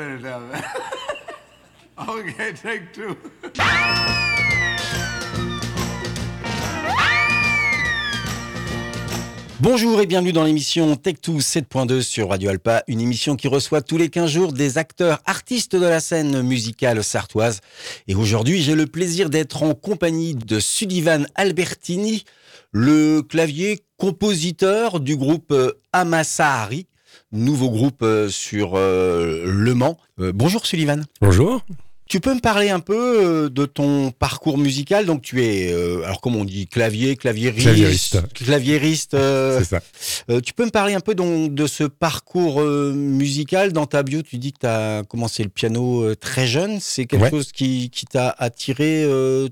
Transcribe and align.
Bonjour 9.60 10.00
et 10.00 10.06
bienvenue 10.06 10.32
dans 10.32 10.44
l'émission 10.44 10.94
Tech2 10.94 11.42
7.2 11.42 12.00
sur 12.00 12.30
Radio 12.30 12.48
Alpa, 12.48 12.82
une 12.88 13.02
émission 13.02 13.36
qui 13.36 13.46
reçoit 13.46 13.82
tous 13.82 13.98
les 13.98 14.08
15 14.08 14.30
jours 14.30 14.54
des 14.54 14.78
acteurs 14.78 15.20
artistes 15.26 15.76
de 15.76 15.84
la 15.84 16.00
scène 16.00 16.40
musicale 16.40 17.04
sartoise. 17.04 17.60
Et 18.08 18.14
aujourd'hui, 18.14 18.62
j'ai 18.62 18.74
le 18.74 18.86
plaisir 18.86 19.28
d'être 19.28 19.62
en 19.62 19.74
compagnie 19.74 20.34
de 20.34 20.60
Sullivan 20.60 21.26
Albertini, 21.34 22.24
le 22.72 23.20
clavier 23.20 23.84
compositeur 23.98 24.98
du 24.98 25.18
groupe 25.18 25.52
euh, 25.52 25.72
Amasahari, 25.92 26.86
nouveau 27.32 27.70
groupe 27.70 28.02
euh, 28.02 28.28
sur 28.28 28.72
euh, 28.76 29.44
Le 29.46 29.74
Mans. 29.74 29.96
bonjour 30.18 30.66
Sullivan. 30.66 31.04
Bonjour. 31.20 31.62
Tu 32.10 32.18
peux 32.18 32.34
me 32.34 32.40
parler 32.40 32.70
un 32.70 32.80
peu 32.80 33.24
euh, 33.24 33.48
de 33.48 33.66
ton 33.66 34.10
parcours 34.10 34.58
musical? 34.58 35.06
Donc 35.06 35.22
tu 35.22 35.44
es, 35.44 35.72
euh, 35.72 36.02
alors 36.02 36.20
comment 36.20 36.40
on 36.40 36.44
dit, 36.44 36.66
clavier, 36.66 37.14
claviériste, 37.14 37.62
claviériste, 37.62 38.18
claviériste. 38.34 39.14
Euh, 39.14 39.60
C'est 39.62 39.80
ça. 40.26 40.40
tu 40.40 40.52
peux 40.52 40.64
me 40.64 40.70
parler 40.72 40.94
un 40.94 40.98
peu 41.00 41.14
donc 41.14 41.54
de 41.54 41.68
ce 41.68 41.84
parcours 41.84 42.62
musical? 42.62 43.72
Dans 43.72 43.86
ta 43.86 44.02
bio, 44.02 44.22
tu 44.22 44.38
dis 44.38 44.52
que 44.52 44.58
tu 44.58 44.66
as 44.66 45.04
commencé 45.08 45.44
le 45.44 45.50
piano 45.50 46.12
très 46.16 46.48
jeune. 46.48 46.78
C'est 46.80 47.06
quelque 47.06 47.20
Ouais. 47.22 47.30
chose 47.30 47.52
qui, 47.52 47.90
qui 47.90 48.06
t'a 48.06 48.34
attiré 48.38 49.04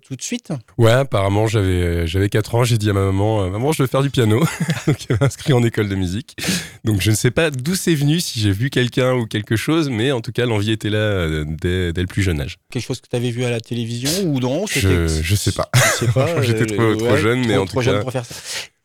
tout 0.05 0.17
de 0.17 0.23
suite? 0.23 0.49
Ouais, 0.79 0.91
apparemment, 0.91 1.47
j'avais 1.47 2.09
j'avais 2.09 2.29
4 2.29 2.57
ans, 2.57 2.65
j'ai 2.65 2.77
dit 2.79 2.91
à 2.91 2.93
ma 2.93 3.05
maman, 3.05 3.49
maman, 3.51 3.71
je 3.71 3.85
veux 3.85 3.87
faire 3.89 4.03
du 4.03 4.11
piano. 4.11 4.41
Donc, 4.89 4.97
elle 5.09 5.17
m'a 5.21 5.27
inscrit 5.27 5.53
en 5.53 5.63
école 5.63 5.89
de 5.89 5.95
musique. 5.95 6.35
Donc, 6.83 7.03
je 7.03 7.11
ne 7.13 7.17
sais 7.17 7.31
pas 7.31 7.51
d'où 7.53 7.77
c'est 7.77 7.95
venu, 7.95 8.19
si 8.19 8.41
j'ai 8.41 8.51
vu 8.51 8.69
quelqu'un 8.71 9.15
ou 9.15 9.27
quelque 9.27 9.55
chose, 9.55 9.91
mais 9.91 10.11
en 10.11 10.21
tout 10.23 10.33
cas, 10.33 10.45
l'envie 10.45 10.73
était 10.73 10.91
là 10.91 11.45
dès, 11.45 11.93
dès 11.93 12.01
le 12.01 12.07
plus 12.09 12.23
jeune 12.23 12.41
âge. 12.41 12.48
Quelque 12.71 12.85
chose 12.85 13.01
que 13.01 13.09
tu 13.09 13.17
avais 13.17 13.31
vu 13.31 13.45
à 13.45 13.51
la 13.51 13.61
télévision 13.61 14.11
ou 14.25 14.41
non 14.41 14.67
Je, 14.67 15.07
je 15.23 15.35
sais 15.37 15.53
pas. 15.53 15.69
Je 15.75 16.07
sais 16.07 16.13
pas. 16.13 16.43
J'étais 16.43 16.67
trop- 16.67 16.95
trop 16.97 17.17
jeune, 17.17 17.41
mais 17.47 17.55
trop- 17.55 17.63
en 17.63 17.67
tout 17.67 17.81
jeune 17.83 17.97
cas- 17.97 18.03
pour 18.03 18.13
faire 18.13 18.25
ça. 18.25 18.35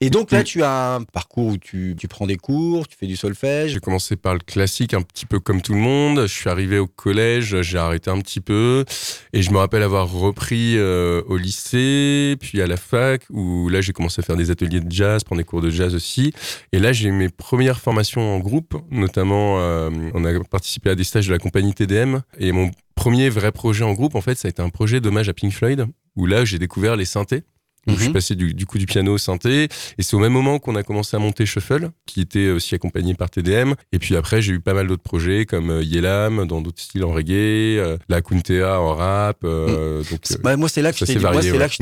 Et 0.03 0.09
donc 0.09 0.31
là, 0.31 0.43
tu 0.43 0.61
as 0.63 0.95
un 0.95 1.03
parcours 1.03 1.47
où 1.47 1.57
tu, 1.57 1.95
tu 1.97 2.09
prends 2.09 2.27
des 2.27 2.35
cours, 2.35 2.89
tu 2.89 2.97
fais 2.97 3.07
du 3.07 3.15
solfège. 3.15 3.71
J'ai 3.71 3.79
commencé 3.79 4.17
par 4.17 4.33
le 4.33 4.41
classique, 4.41 4.93
un 4.93 5.01
petit 5.01 5.25
peu 5.25 5.39
comme 5.39 5.61
tout 5.61 5.73
le 5.73 5.79
monde. 5.79 6.23
Je 6.23 6.33
suis 6.33 6.49
arrivé 6.49 6.77
au 6.77 6.87
collège, 6.87 7.61
j'ai 7.61 7.77
arrêté 7.77 8.09
un 8.09 8.19
petit 8.19 8.41
peu. 8.41 8.83
Et 9.31 9.41
je 9.41 9.49
me 9.51 9.57
rappelle 9.57 9.81
avoir 9.81 10.11
repris 10.11 10.77
euh, 10.77 11.21
au 11.27 11.37
lycée, 11.37 12.35
puis 12.41 12.61
à 12.61 12.67
la 12.67 12.75
fac, 12.75 13.23
où 13.29 13.69
là, 13.69 13.79
j'ai 13.79 13.93
commencé 13.93 14.19
à 14.19 14.23
faire 14.23 14.35
des 14.35 14.51
ateliers 14.51 14.81
de 14.81 14.91
jazz, 14.91 15.23
prendre 15.23 15.39
des 15.39 15.45
cours 15.45 15.61
de 15.61 15.69
jazz 15.69 15.95
aussi. 15.95 16.33
Et 16.73 16.79
là, 16.79 16.91
j'ai 16.91 17.07
eu 17.07 17.13
mes 17.13 17.29
premières 17.29 17.79
formations 17.79 18.35
en 18.35 18.39
groupe, 18.39 18.75
notamment, 18.91 19.61
euh, 19.61 19.89
on 20.13 20.25
a 20.25 20.37
participé 20.43 20.89
à 20.89 20.95
des 20.95 21.05
stages 21.05 21.27
de 21.27 21.31
la 21.31 21.39
compagnie 21.39 21.73
TDM. 21.73 22.23
Et 22.39 22.51
mon 22.51 22.71
premier 22.95 23.29
vrai 23.29 23.53
projet 23.53 23.85
en 23.85 23.93
groupe, 23.93 24.15
en 24.15 24.21
fait, 24.21 24.37
ça 24.37 24.49
a 24.49 24.49
été 24.49 24.61
un 24.61 24.69
projet 24.69 24.99
d'hommage 24.99 25.29
à 25.29 25.33
Pink 25.33 25.53
Floyd, 25.53 25.85
où 26.17 26.25
là, 26.25 26.43
j'ai 26.43 26.59
découvert 26.59 26.97
les 26.97 27.05
synthés. 27.05 27.43
Donc, 27.87 27.97
je 27.97 28.01
suis 28.01 28.09
Mhm. 28.09 28.13
passé 28.13 28.35
du, 28.35 28.53
du 28.53 28.65
coup 28.65 28.77
du 28.77 28.85
piano 28.85 29.13
au 29.13 29.17
synthé. 29.17 29.63
Et 29.97 30.03
c'est 30.03 30.15
au 30.15 30.19
même 30.19 30.31
moment 30.31 30.59
qu'on 30.59 30.75
a 30.75 30.83
commencé 30.83 31.15
à 31.15 31.19
monter 31.19 31.45
Shuffle, 31.45 31.89
qui 32.05 32.21
était 32.21 32.49
aussi 32.49 32.75
accompagné 32.75 33.13
par 33.13 33.29
TDM. 33.29 33.73
Et 33.91 33.99
puis 33.99 34.15
après, 34.15 34.41
j'ai 34.41 34.53
eu 34.53 34.59
pas 34.59 34.73
mal 34.73 34.87
d'autres 34.87 35.03
projets 35.03 35.45
comme 35.45 35.69
euh, 35.69 35.83
Yelam, 35.83 36.47
dans 36.47 36.61
d'autres 36.61 36.81
styles 36.81 37.03
en 37.03 37.11
reggae, 37.11 37.31
euh, 37.79 37.97
la 38.09 38.21
Kuntea 38.21 38.79
en 38.79 38.95
rap. 38.95 39.37
euh, 39.43 40.03
donc, 40.09 40.19
euh, 40.31 40.35
Bah, 40.43 40.55
moi, 40.55 40.69
c'est 40.69 40.81
là 40.81 40.91
que 40.91 40.97
je 40.99 41.05
t'ai 41.05 41.13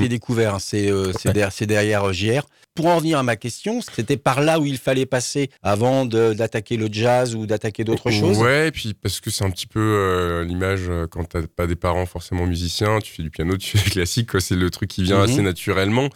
ouais. 0.03 0.07
découvert. 0.09 0.55
hein. 0.55 0.59
C'est 0.59 0.89
euh, 0.91 1.11
c'est 1.19 1.29
Ouais. 1.29 1.33
derrière, 1.33 1.52
derrière 1.67 2.13
JR. 2.13 2.44
Pour 2.73 2.86
en 2.88 2.95
revenir 2.95 3.19
à 3.19 3.23
ma 3.23 3.36
question, 3.36 3.81
c'était 3.81 4.16
par 4.16 4.39
là 4.41 4.58
où 4.61 4.66
il 4.66 4.77
fallait 4.77 5.05
passer 5.05 5.50
avant 5.61 6.05
d'attaquer 6.05 6.78
le 6.78 6.88
jazz 6.89 7.36
ou 7.36 7.45
d'attaquer 7.45 7.83
d'autres 7.83 8.11
choses? 8.11 8.38
Ouais, 8.38 8.69
et 8.69 8.72
puis 8.72 8.94
parce 8.94 9.19
que 9.19 9.29
c'est 9.29 9.44
un 9.44 9.50
petit 9.50 9.68
peu 9.68 9.79
euh, 9.81 10.45
l'image 10.45 10.84
euh, 10.88 11.06
quand 11.06 11.25
t'as 11.25 11.41
pas 11.53 11.68
des 11.68 11.75
parents 11.75 12.06
forcément 12.06 12.45
musiciens, 12.45 13.00
tu 13.00 13.12
fais 13.12 13.23
du 13.23 13.29
piano, 13.29 13.57
tu 13.57 13.78
fais 13.78 13.84
du 13.84 13.90
classique. 13.90 14.29
C'est 14.40 14.56
le 14.56 14.69
truc 14.69 14.90
qui 14.90 15.03
vient 15.03 15.18
Mhm. 15.18 15.23
assez 15.23 15.41
naturellement. 15.41 16.07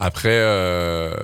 Après, 0.00 0.30
euh, 0.32 1.14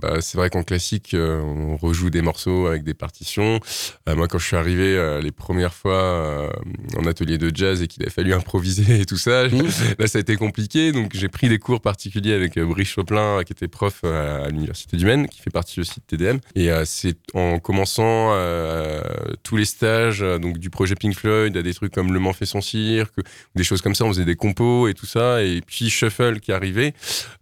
bah, 0.00 0.22
c'est 0.22 0.38
vrai 0.38 0.48
qu'en 0.48 0.62
classique, 0.62 1.14
on 1.14 1.76
rejoue 1.76 2.08
des 2.08 2.22
morceaux 2.22 2.66
avec 2.68 2.84
des 2.84 2.94
partitions. 2.94 3.60
Euh, 4.08 4.16
moi, 4.16 4.28
quand 4.28 4.38
je 4.38 4.46
suis 4.46 4.56
arrivé 4.56 5.20
les 5.22 5.32
premières 5.32 5.74
fois 5.74 6.50
en 6.96 7.04
atelier 7.06 7.36
de 7.36 7.54
jazz 7.54 7.82
et 7.82 7.86
qu'il 7.86 8.02
a 8.06 8.10
fallu 8.10 8.32
improviser 8.34 9.00
et 9.00 9.04
tout 9.04 9.18
ça, 9.18 9.46
Mhm. 9.48 9.68
là, 9.98 10.06
ça 10.06 10.16
a 10.16 10.20
été 10.22 10.36
compliqué. 10.36 10.92
Donc, 10.92 11.10
j'ai 11.14 11.28
pris 11.28 11.50
des 11.50 11.58
cours 11.58 11.82
particuliers 11.82 12.32
avec 12.32 12.58
Brice 12.58 12.88
Choplin, 12.88 13.42
qui 13.44 13.52
était 13.52 13.68
prof 13.68 14.00
à 14.22 14.48
l'université 14.48 14.96
du 14.96 15.04
Maine, 15.04 15.28
qui 15.28 15.40
fait 15.40 15.50
partie 15.50 15.80
aussi 15.80 15.94
de 16.00 16.04
TDM. 16.06 16.38
Et 16.54 16.70
euh, 16.70 16.84
c'est 16.84 17.16
en 17.34 17.58
commençant 17.58 18.30
euh, 18.32 19.00
tous 19.42 19.56
les 19.56 19.64
stages, 19.64 20.22
euh, 20.22 20.38
donc 20.38 20.58
du 20.58 20.70
projet 20.70 20.94
Pink 20.94 21.14
Floyd 21.14 21.56
à 21.56 21.62
des 21.62 21.74
trucs 21.74 21.92
comme 21.92 22.12
Le 22.12 22.18
Mans 22.20 22.32
fait 22.32 22.46
son 22.46 22.60
cirque, 22.60 23.14
des 23.54 23.64
choses 23.64 23.82
comme 23.82 23.94
ça. 23.94 24.04
On 24.04 24.08
faisait 24.08 24.24
des 24.24 24.36
compos 24.36 24.88
et 24.88 24.94
tout 24.94 25.06
ça. 25.06 25.42
Et 25.42 25.60
puis 25.66 25.90
Shuffle 25.90 26.40
qui 26.40 26.52
arrivait, 26.52 26.94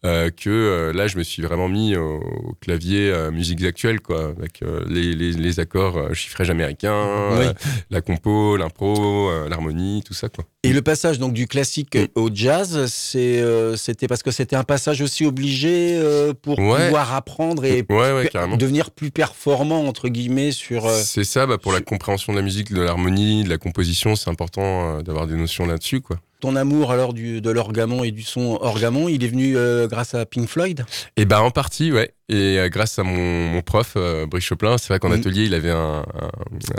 que 0.02 0.92
là, 0.94 1.06
je 1.06 1.16
me 1.18 1.22
suis 1.22 1.42
vraiment 1.42 1.68
mis 1.68 1.96
au, 1.96 2.16
au 2.20 2.56
clavier 2.60 3.12
musiques 3.32 3.62
actuelles, 3.64 4.00
quoi, 4.00 4.32
avec 4.38 4.60
les, 4.88 5.12
les, 5.14 5.32
les 5.32 5.60
accords 5.60 6.14
chiffrage 6.14 6.50
américain, 6.50 7.30
Oui. 7.38 7.46
la 7.90 8.00
compo, 8.00 8.56
l'impro, 8.56 9.30
l'harmonie, 9.48 10.02
tout 10.04 10.14
ça, 10.14 10.28
quoi. 10.28 10.44
Et 10.62 10.72
le 10.72 10.82
passage 10.82 11.18
donc 11.18 11.32
du 11.32 11.46
classique 11.46 11.90
Mm. 11.94 12.06
au 12.14 12.30
jazz, 12.32 12.86
c'est 12.92 13.40
euh, 13.40 13.76
c'était 13.76 14.06
parce 14.08 14.22
que 14.22 14.30
c'était 14.30 14.56
un 14.56 14.64
passage 14.64 15.00
aussi 15.00 15.24
obligé 15.24 15.94
euh, 15.94 16.32
pour 16.34 16.58
Ouais. 16.58 16.69
Pouvoir 16.86 17.14
apprendre 17.14 17.64
et 17.64 17.84
Ouais, 17.88 18.12
ouais, 18.12 18.30
devenir 18.56 18.90
plus 18.90 19.10
performant 19.10 19.86
entre 19.86 20.08
guillemets 20.08 20.52
sur. 20.52 20.86
euh, 20.86 21.00
C'est 21.02 21.24
ça, 21.24 21.46
bah, 21.46 21.58
pour 21.58 21.72
la 21.72 21.80
compréhension 21.80 22.32
de 22.32 22.38
la 22.38 22.44
musique, 22.44 22.72
de 22.72 22.80
l'harmonie, 22.82 23.44
de 23.44 23.48
la 23.48 23.58
composition, 23.58 24.16
c'est 24.16 24.30
important 24.30 24.98
euh, 24.98 25.02
d'avoir 25.02 25.26
des 25.26 25.34
notions 25.34 25.66
là-dessus, 25.66 26.00
quoi. 26.00 26.18
Ton 26.40 26.56
amour 26.56 26.90
alors 26.92 27.12
du, 27.12 27.40
de 27.40 27.50
l'orgamon 27.50 28.02
et 28.04 28.10
du 28.10 28.22
son 28.22 28.58
orgamon, 28.60 29.08
il 29.08 29.22
est 29.24 29.28
venu 29.28 29.56
euh, 29.56 29.86
grâce 29.86 30.14
à 30.14 30.26
Pink 30.26 30.48
Floyd? 30.48 30.84
Et 31.16 31.24
bah 31.24 31.42
en 31.42 31.50
partie, 31.50 31.92
ouais. 31.92 32.12
Et 32.32 32.60
euh, 32.60 32.68
grâce 32.68 32.96
à 33.00 33.02
mon, 33.02 33.16
mon 33.48 33.60
prof, 33.60 33.94
euh, 33.96 34.24
Brice 34.24 34.44
Choplin, 34.44 34.78
c'est 34.78 34.86
vrai 34.88 35.00
qu'en 35.00 35.08
Mhm. 35.08 35.14
atelier, 35.18 35.44
il 35.46 35.54
avait 35.54 35.70
un, 35.72 36.04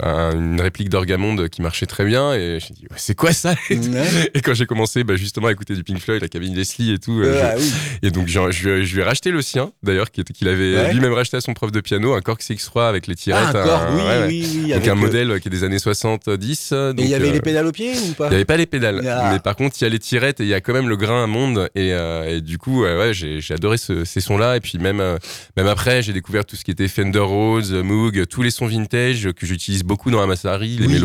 un- 0.02 0.08
un- 0.08 0.32
une 0.34 0.60
réplique 0.62 0.88
d'Orgamonde 0.88 1.50
qui 1.50 1.60
marchait 1.60 1.84
très 1.84 2.06
bien. 2.06 2.32
Et 2.32 2.58
j'ai 2.58 2.72
dit, 2.72 2.84
ouais, 2.90 2.96
c'est 2.96 3.14
quoi 3.14 3.32
ça? 3.34 3.54
Et, 3.70 4.40
quand 4.40 4.54
j'ai 4.54 4.64
commencé 4.64 5.04
bah, 5.04 5.16
justement 5.16 5.48
à 5.48 5.52
écouter 5.52 5.74
du 5.74 5.84
Pink 5.84 5.98
Floyd, 5.98 6.22
la 6.22 6.28
cabine 6.28 6.54
Leslie 6.54 6.92
et 6.92 6.98
tout, 6.98 7.20
euh, 7.20 7.34
je- 7.34 7.44
ah 7.44 7.54
oui. 7.58 7.70
et 8.02 8.10
donc 8.10 8.28
je, 8.28 8.38
lui 8.40 8.80
ai- 8.80 8.84
je 8.86 8.94
lui 8.94 9.02
ai 9.02 9.04
racheté 9.04 9.30
le 9.30 9.42
sien, 9.42 9.72
d'ailleurs, 9.82 10.10
qu'il 10.10 10.48
avait 10.48 10.74
Ouais. 10.74 10.92
lui-même 10.94 11.12
racheté 11.12 11.36
à 11.36 11.42
son 11.42 11.52
prof 11.52 11.70
de 11.70 11.80
piano, 11.80 12.14
un 12.14 12.22
Korg 12.22 12.40
CX3 12.40 12.88
avec 12.88 13.06
les 13.06 13.12
Ah, 13.12 13.22
tirettes. 13.22 13.48
encore, 13.54 13.82
un- 13.82 13.94
oui, 13.94 14.02
ouais, 14.02 14.08
ouais. 14.08 14.26
oui, 14.28 14.48
oui. 14.54 14.62
Donc 14.62 14.72
avec, 14.72 14.88
un 14.88 14.94
modèle 14.94 15.38
qui 15.40 15.48
est 15.48 15.50
des 15.50 15.64
années 15.64 15.78
70. 15.78 16.70
euh, 16.72 16.92
Et 16.92 16.94
donc, 16.94 17.04
il 17.04 17.10
y 17.10 17.14
avait 17.14 17.30
les 17.30 17.40
pédales 17.42 17.66
au 17.66 17.72
pied 17.72 17.92
ou 18.08 18.14
pas? 18.14 18.26
il 18.28 18.30
n'y 18.30 18.36
avait 18.36 18.44
pas 18.46 18.56
les 18.56 18.66
pédales, 18.66 19.06
Ah. 19.06 19.30
mais 19.34 19.38
par 19.38 19.51
contre 19.56 19.76
il 19.80 19.84
y 19.84 19.86
a 19.86 19.90
les 19.90 19.98
tirettes 19.98 20.40
et 20.40 20.44
il 20.44 20.48
y 20.48 20.54
a 20.54 20.60
quand 20.60 20.72
même 20.72 20.88
le 20.88 20.96
grain 20.96 21.24
à 21.24 21.26
monde 21.26 21.68
et, 21.74 21.92
euh, 21.92 22.36
et 22.36 22.40
du 22.40 22.58
coup 22.58 22.82
ouais, 22.82 23.12
j'ai 23.12 23.40
adoré 23.52 23.76
ce- 23.78 24.04
ces 24.04 24.20
sons-là 24.20 24.56
et 24.56 24.60
puis 24.60 24.78
même 24.78 25.00
euh, 25.00 25.16
même 25.56 25.66
après 25.66 26.02
j'ai 26.02 26.12
découvert 26.12 26.44
tout 26.44 26.56
ce 26.56 26.64
qui 26.64 26.70
était 26.70 26.88
Fender 26.88 27.18
Rhodes, 27.18 27.70
Moog, 27.84 28.26
tous 28.26 28.42
les 28.42 28.50
sons 28.50 28.66
vintage 28.66 29.32
que 29.32 29.46
j'utilise 29.46 29.82
beaucoup 29.84 30.10
dans 30.10 30.20
la 30.20 30.26
Massari, 30.26 30.76
les 30.78 30.86
Oui, 30.86 30.98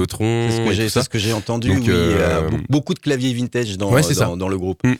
C'est 0.90 1.02
ce 1.02 1.09
que 1.09 1.18
j'ai 1.19 1.30
ce 1.30 1.36
entendu. 1.36 1.68
Donc, 1.69 1.80
oui, 1.80 1.86
euh, 1.90 2.50
be- 2.50 2.66
beaucoup 2.69 2.94
de 2.94 3.00
claviers 3.00 3.34
vintage 3.34 3.78
dans, 3.78 3.91
Ouais, 3.91 4.03
c'est 4.03 4.13
dans, 4.16 4.31
ça. 4.31 4.36
dans 4.36 4.50
le 4.50 4.57
groupe. 4.57 4.84
Mm. 4.84 4.94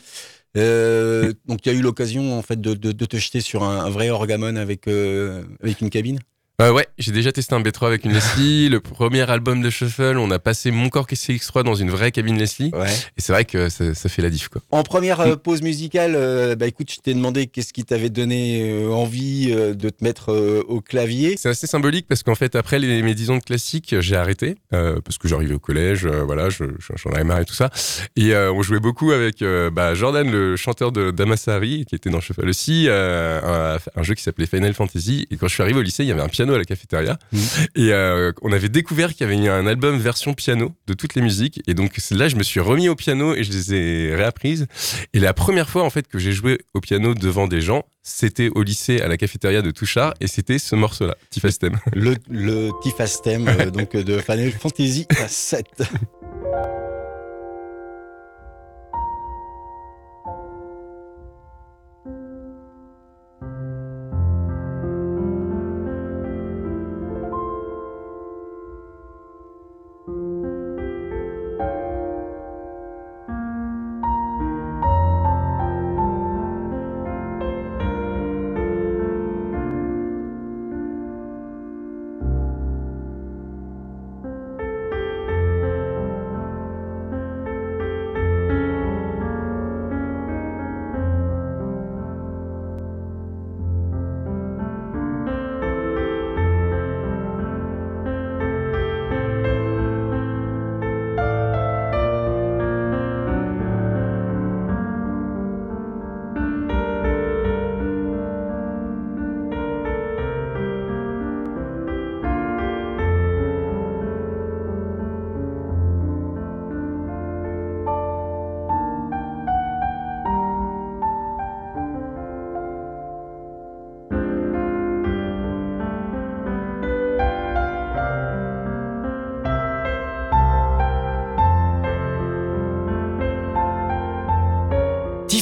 Euh, 0.56 1.32
donc 1.46 1.60
tu 1.62 1.68
as 1.68 1.72
eu 1.72 1.82
l'occasion 1.82 2.38
en 2.38 2.42
fait 2.42 2.60
de, 2.60 2.74
de- 2.74 2.92
de 2.92 3.04
te 3.04 3.16
jeter 3.18 3.40
sur 3.40 3.62
un, 3.64 3.84
un 3.84 3.90
vrai 3.90 4.08
orgamon 4.10 4.56
avec 4.56 4.88
euh, 4.88 5.42
avec 5.62 5.80
une 5.82 5.90
cabine? 5.90 6.18
Euh, 6.60 6.72
ouais, 6.72 6.88
j'ai 6.98 7.12
déjà 7.12 7.30
testé 7.30 7.54
un 7.54 7.60
B3 7.60 7.86
avec 7.86 8.04
une 8.04 8.12
Leslie. 8.12 8.68
le 8.68 8.80
premier 8.80 9.30
album 9.30 9.62
de 9.62 9.70
Shuffle, 9.70 10.16
on 10.18 10.28
a 10.32 10.40
passé 10.40 10.72
mon 10.72 10.88
Korg 10.88 11.08
CX3 11.08 11.62
dans 11.62 11.76
une 11.76 11.88
vraie 11.88 12.10
cabine 12.10 12.36
Leslie 12.36 12.72
Ouais. 12.74 12.90
et 13.16 13.20
c'est 13.20 13.32
vrai 13.32 13.44
que 13.44 13.68
ça, 13.68 13.94
ça 13.94 14.08
fait 14.08 14.22
la 14.22 14.28
diff 14.28 14.48
quoi. 14.48 14.60
En 14.72 14.82
première 14.82 15.20
euh, 15.20 15.36
pause 15.36 15.62
musicale, 15.62 16.14
euh, 16.16 16.56
bah 16.56 16.66
écoute, 16.66 16.90
je 16.92 16.98
t'ai 16.98 17.14
demandé 17.14 17.46
qu'est-ce 17.46 17.72
qui 17.72 17.84
t'avait 17.84 18.10
donné 18.10 18.72
euh, 18.72 18.88
envie 18.90 19.54
de 19.54 19.88
te 19.88 20.02
mettre 20.02 20.34
au 20.66 20.80
clavier. 20.80 21.36
C'est 21.38 21.48
assez 21.48 21.68
symbolique 21.68 22.08
parce 22.08 22.24
qu'en 22.24 22.34
fait, 22.34 22.56
après 22.56 22.80
les, 22.80 23.02
mes 23.02 23.14
10 23.14 23.30
ans 23.30 23.36
de 23.38 23.44
classique, 23.44 23.94
j'ai 24.00 24.16
arrêté 24.16 24.56
parce 24.70 25.16
que 25.16 25.28
j'arrivais 25.28 25.54
au 25.54 25.60
collège, 25.60 26.06
voilà, 26.08 26.50
je- 26.50 26.64
je- 26.80 26.92
j'en 26.96 27.10
avais 27.12 27.22
marre 27.22 27.38
et 27.38 27.44
tout 27.44 27.54
ça. 27.54 27.70
Et 28.16 28.34
on 28.34 28.62
jouait 28.62 28.80
beaucoup 28.80 29.12
avec 29.12 29.44
bah, 29.72 29.94
Jordan, 29.94 30.28
le 30.28 30.56
chanteur 30.56 30.90
de 30.90 31.12
Damasari, 31.12 31.84
qui 31.88 31.94
était 31.94 32.10
dans 32.10 32.20
Shuffle 32.20 32.48
aussi, 32.48 32.88
un, 32.90 33.78
un 33.94 34.02
jeu 34.02 34.14
qui 34.14 34.24
s'appelait 34.24 34.46
Final 34.46 34.74
Fantasy. 34.74 35.28
Et 35.30 35.36
quand 35.36 35.46
je 35.46 35.54
suis 35.54 35.62
arrivé 35.62 35.78
au 35.78 35.82
lycée, 35.82 36.02
il 36.02 36.08
y 36.08 36.12
avait 36.12 36.20
un 36.20 36.28
piano 36.28 36.47
à 36.54 36.58
la 36.58 36.64
cafétéria. 36.64 37.18
Mhm. 37.32 37.40
Et 37.76 37.92
euh, 37.92 38.32
on 38.42 38.52
avait 38.52 38.68
découvert 38.68 39.14
qu'il 39.14 39.28
y 39.28 39.32
avait 39.32 39.48
un 39.48 39.66
album 39.66 39.98
version 39.98 40.34
piano 40.34 40.72
de 40.86 40.94
toutes 40.94 41.14
les 41.14 41.22
musiques. 41.22 41.62
Et 41.66 41.74
donc 41.74 41.96
là, 42.10 42.28
je 42.28 42.36
me 42.36 42.42
suis 42.42 42.60
remis 42.60 42.88
au 42.88 42.94
piano 42.94 43.34
et 43.34 43.44
je 43.44 43.52
les 43.52 43.74
ai 43.74 44.14
réapprises. 44.14 44.66
Et 45.12 45.20
la 45.20 45.32
première 45.34 45.68
fois 45.68 45.84
en 45.84 45.90
fait 45.90 46.06
que 46.08 46.18
j'ai 46.18 46.32
joué 46.32 46.58
au 46.74 46.80
piano 46.80 47.14
devant 47.14 47.46
des 47.46 47.60
gens, 47.60 47.84
c'était 48.02 48.48
au 48.54 48.62
lycée 48.62 49.00
à 49.00 49.08
la 49.08 49.16
cafétéria 49.16 49.62
de 49.62 49.70
Touchard 49.70 50.14
et 50.20 50.26
c'était 50.26 50.58
ce 50.58 50.74
morceau-là, 50.74 51.14
Tifastem. 51.30 51.78
Le, 51.92 52.16
le 52.30 52.70
Tifastem 52.82 53.46
euh, 53.48 53.70
donc 53.70 53.94
euh, 53.94 54.02
de 54.02 54.18
Final 54.18 54.50
Fantasy 54.52 55.06
7. 55.28 55.66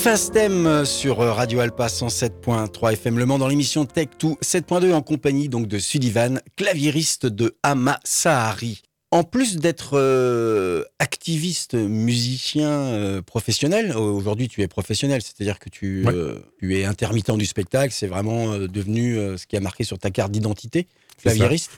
Thème 0.07 0.85
sur 0.85 1.19
Radio 1.19 1.59
Alpa 1.59 1.89
107.3 1.89 2.93
FM 2.93 3.19
Le 3.19 3.27
Mans 3.27 3.39
dans 3.41 3.49
l'émission 3.49 3.87
Tech 3.87 4.07
2 4.21 4.29
7.2 4.41 4.93
en 4.93 5.03
compagnie 5.03 5.49
donc 5.49 5.67
de 5.67 5.81
Sullivan, 5.81 6.41
claviériste 6.55 7.27
de 7.27 7.57
Hama 7.65 7.99
Sahari. 8.05 8.83
En 9.11 9.25
plus 9.25 9.57
d'être 9.57 9.99
euh, 9.99 10.85
activiste, 11.01 11.75
musicien 11.75 12.71
euh, 12.71 13.21
professionnel, 13.21 13.97
aujourd'hui 13.97 14.47
tu 14.47 14.63
es 14.63 14.69
professionnel, 14.69 15.23
c'est-à-dire 15.23 15.59
que 15.59 15.71
tu, 15.71 16.05
euh, 16.07 16.39
tu, 16.61 16.79
es 16.79 16.85
intermittent 16.85 17.37
du 17.37 17.45
spectacle, 17.45 17.93
c'est 17.93 18.07
vraiment 18.07 18.57
devenu 18.59 19.17
ce 19.37 19.45
qui 19.45 19.57
a 19.57 19.61
marqué 19.61 19.83
sur 19.83 19.99
ta 19.99 20.13
carte 20.13 20.31
d'identité, 20.31 20.87
claviériste. 21.21 21.73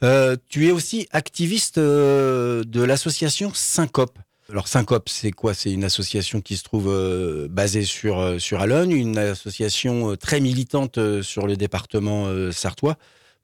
tu 0.48 0.66
es 0.66 0.70
aussi 0.70 1.08
activiste 1.12 1.78
de 1.78 2.82
l'association 2.82 3.52
Syncope. 3.52 4.18
Alors 4.50 4.68
Syncope, 4.68 5.08
c'est 5.08 5.30
quoi? 5.30 5.54
C'est 5.54 5.72
une 5.72 5.84
association 5.84 6.42
qui 6.42 6.58
se 6.58 6.64
trouve 6.64 6.88
euh, 6.88 7.48
basée 7.48 7.84
sur, 7.84 8.18
euh, 8.18 8.38
sur 8.38 8.60
Alonne, 8.60 8.92
une 8.92 9.16
association 9.16 10.10
euh, 10.10 10.16
très 10.16 10.38
militante 10.38 10.98
sur 11.22 11.46
le 11.46 11.56
département 11.56 12.28
sartois. 12.52 12.96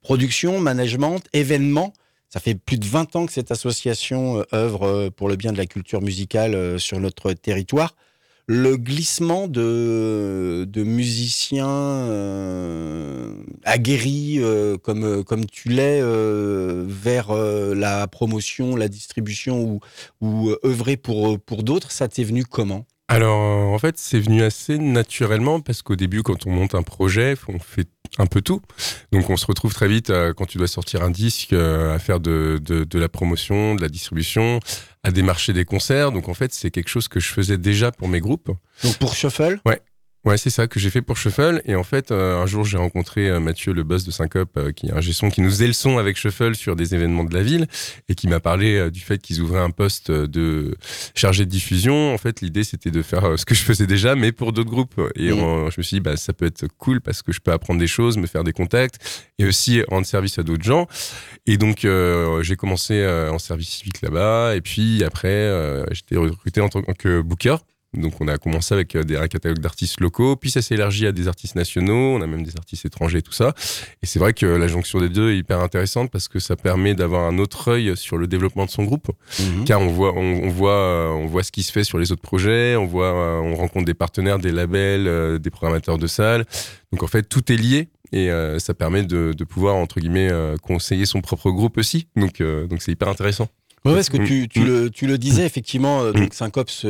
Production, 0.02 0.60
management, 0.60 1.22
événements. 1.32 1.94
Ça 2.28 2.38
fait 2.38 2.54
plus 2.54 2.78
de 2.78 2.84
20 2.84 3.16
ans 3.16 3.26
que 3.26 3.32
cette 3.32 3.50
association 3.50 4.44
œuvre 4.52 5.08
pour 5.08 5.28
le 5.28 5.36
bien 5.36 5.52
de 5.52 5.58
la 5.58 5.66
culture 5.66 6.02
musicale 6.02 6.78
sur 6.78 7.00
notre 7.00 7.32
territoire 7.32 7.94
le 8.52 8.76
glissement 8.76 9.46
de, 9.46 10.66
musiciens 10.74 11.68
euh, 11.68 13.32
aguerris 13.62 14.38
euh, 14.40 14.76
comme, 14.76 15.22
comme 15.22 15.46
tu 15.46 15.68
l'es 15.68 16.00
euh, 16.02 16.84
vers 16.88 17.32
la 17.32 18.08
promotion, 18.08 18.74
la 18.74 18.88
distribution 18.88 19.62
ou, 19.62 19.80
ou 20.20 20.50
œuvrer 20.64 20.96
pour, 20.96 21.38
pour 21.38 21.62
d'autres, 21.62 21.92
ça 21.92 22.08
t'est 22.08 22.24
venu 22.24 22.44
comment? 22.44 22.86
Alors, 23.06 23.38
en 23.38 23.78
fait, 23.78 23.96
c'est 23.98 24.18
venu 24.18 24.42
assez 24.42 24.78
naturellement 24.78 25.60
parce 25.60 25.82
qu'au 25.82 25.94
début, 25.94 26.24
quand 26.24 26.44
on 26.44 26.50
monte 26.50 26.74
un 26.74 26.82
projet, 26.82 27.36
on 27.46 27.60
fait 27.60 27.88
un 28.18 28.26
peu 28.26 28.40
tout. 28.40 28.60
Donc, 29.12 29.30
on 29.30 29.36
se 29.36 29.46
retrouve 29.46 29.72
très 29.72 29.88
vite 29.88 30.12
quand 30.36 30.46
tu 30.46 30.58
dois 30.58 30.68
sortir 30.68 31.02
un 31.02 31.10
disque 31.10 31.52
à 31.52 31.98
faire 31.98 32.20
de, 32.20 32.60
de, 32.62 32.84
de, 32.84 32.98
la 32.98 33.08
promotion, 33.08 33.74
de 33.74 33.82
la 33.82 33.88
distribution, 33.88 34.60
à 35.02 35.10
démarcher 35.10 35.52
des 35.52 35.64
concerts. 35.64 36.12
Donc, 36.12 36.28
en 36.28 36.34
fait, 36.34 36.52
c'est 36.52 36.70
quelque 36.70 36.88
chose 36.88 37.08
que 37.08 37.20
je 37.20 37.28
faisais 37.28 37.58
déjà 37.58 37.92
pour 37.92 38.08
mes 38.08 38.20
groupes. 38.20 38.50
Donc, 38.82 38.98
pour 38.98 39.14
Shuffle? 39.14 39.60
Ouais. 39.64 39.80
Ouais, 40.26 40.36
c'est 40.36 40.50
ça 40.50 40.66
que 40.66 40.78
j'ai 40.78 40.90
fait 40.90 41.00
pour 41.00 41.16
Shuffle. 41.16 41.62
Et 41.64 41.74
en 41.74 41.82
fait, 41.82 42.10
euh, 42.10 42.42
un 42.42 42.44
jour, 42.44 42.62
j'ai 42.62 42.76
rencontré 42.76 43.30
euh, 43.30 43.40
Mathieu, 43.40 43.72
le 43.72 43.84
boss 43.84 44.04
de 44.04 44.10
Syncope, 44.10 44.54
euh, 44.58 44.70
qui 44.70 44.88
est 44.88 44.92
un 44.92 45.00
gestion 45.00 45.30
qui 45.30 45.40
nous 45.40 45.48
faisait 45.48 45.66
le 45.66 45.72
son 45.72 45.96
avec 45.96 46.18
Shuffle 46.18 46.54
sur 46.54 46.76
des 46.76 46.94
événements 46.94 47.24
de 47.24 47.32
la 47.32 47.42
ville 47.42 47.66
et 48.10 48.14
qui 48.14 48.28
m'a 48.28 48.38
parlé 48.38 48.90
du 48.90 49.00
fait 49.00 49.16
qu'ils 49.16 49.40
ouvraient 49.40 49.60
un 49.60 49.70
poste 49.70 50.10
de 50.10 50.76
chargé 51.14 51.46
de 51.46 51.50
diffusion. 51.50 52.12
En 52.12 52.18
fait, 52.18 52.42
l'idée, 52.42 52.64
c'était 52.64 52.90
de 52.90 53.00
faire 53.00 53.38
ce 53.38 53.46
que 53.46 53.54
je 53.54 53.62
faisais 53.62 53.86
déjà, 53.86 54.14
mais 54.14 54.30
pour 54.30 54.52
d'autres 54.52 54.68
groupes. 54.68 55.00
Et 55.16 55.28
je 55.28 55.34
me 55.34 55.82
suis 55.82 55.96
dit, 55.96 56.00
bah, 56.00 56.18
ça 56.18 56.34
peut 56.34 56.46
être 56.46 56.66
cool 56.76 57.00
parce 57.00 57.22
que 57.22 57.32
je 57.32 57.40
peux 57.40 57.52
apprendre 57.52 57.80
des 57.80 57.86
choses, 57.86 58.18
me 58.18 58.26
faire 58.26 58.44
des 58.44 58.52
contacts 58.52 59.26
et 59.38 59.46
aussi 59.46 59.82
rendre 59.88 60.06
service 60.06 60.38
à 60.38 60.42
d'autres 60.42 60.64
gens. 60.64 60.86
Et 61.46 61.56
donc, 61.56 61.86
j'ai 62.42 62.56
commencé 62.56 63.06
en 63.06 63.38
service 63.38 63.70
civique 63.70 64.02
là-bas. 64.02 64.54
Et 64.54 64.60
puis 64.60 65.02
après, 65.02 65.82
j'étais 65.92 66.16
recruté 66.16 66.60
en 66.60 66.68
tant 66.68 66.82
que 66.82 67.22
booker. 67.22 67.56
Donc 67.94 68.20
on 68.20 68.28
a 68.28 68.38
commencé 68.38 68.72
avec 68.72 68.94
euh, 68.94 69.02
des, 69.02 69.16
un 69.16 69.26
catalogue 69.26 69.58
d'artistes 69.58 70.00
locaux, 70.00 70.36
puis 70.36 70.50
ça 70.50 70.62
s'est 70.62 70.74
élargi 70.74 71.06
à 71.06 71.12
des 71.12 71.26
artistes 71.26 71.56
nationaux, 71.56 72.14
on 72.14 72.22
a 72.22 72.26
même 72.26 72.44
des 72.44 72.56
artistes 72.56 72.84
étrangers, 72.84 73.20
tout 73.20 73.32
ça. 73.32 73.52
Et 74.00 74.06
c'est 74.06 74.20
vrai 74.20 74.32
que 74.32 74.46
la 74.46 74.68
jonction 74.68 75.00
des 75.00 75.08
deux 75.08 75.32
est 75.32 75.38
hyper 75.38 75.58
intéressante 75.60 76.10
parce 76.10 76.28
que 76.28 76.38
ça 76.38 76.54
permet 76.54 76.94
d'avoir 76.94 77.24
un 77.24 77.38
autre 77.38 77.68
œil 77.68 77.96
sur 77.96 78.16
le 78.16 78.28
développement 78.28 78.64
de 78.64 78.70
son 78.70 78.84
groupe, 78.84 79.08
mhm. 79.40 79.64
car 79.64 79.80
on 79.80 79.88
voit, 79.88 80.14
on, 80.14 80.48
voit, 80.50 80.72
euh, 80.72 81.08
on 81.08 81.26
voit 81.26 81.42
ce 81.42 81.50
qui 81.50 81.64
se 81.64 81.72
fait 81.72 81.82
sur 81.82 81.98
les 81.98 82.12
autres 82.12 82.22
projets, 82.22 82.76
on 82.76 82.86
voit, 82.86 83.12
euh, 83.12 83.40
on 83.40 83.56
rencontre 83.56 83.86
des 83.86 83.94
partenaires, 83.94 84.38
des 84.38 84.52
labels, 84.52 85.40
des 85.40 85.50
programmateurs 85.50 85.98
de 85.98 86.06
salles. 86.06 86.44
Donc 86.92 87.02
en 87.02 87.08
fait 87.08 87.24
tout 87.24 87.50
est 87.50 87.56
lié 87.56 87.88
et 88.12 88.30
ça 88.58 88.74
permet 88.74 89.04
de, 89.04 89.32
de, 89.36 89.44
pouvoir 89.44 89.76
entre 89.76 90.00
guillemets 90.00 90.30
conseiller 90.62 91.06
son 91.06 91.20
propre 91.20 91.50
groupe 91.50 91.78
aussi. 91.78 92.08
Donc 92.16 92.42
donc 92.42 92.82
c'est 92.82 92.92
hyper 92.92 93.08
intéressant. 93.08 93.48
Ouais, 93.84 93.94
parce 93.94 94.10
que 94.10 94.18
tu, 94.18 94.46
tu, 94.48 94.60
mm. 94.60 94.66
le, 94.66 94.90
tu 94.90 95.06
le 95.06 95.16
disais 95.16 95.46
effectivement, 95.46 96.04
mm. 96.04 96.12
donc 96.12 96.34
Syncops, 96.34 96.84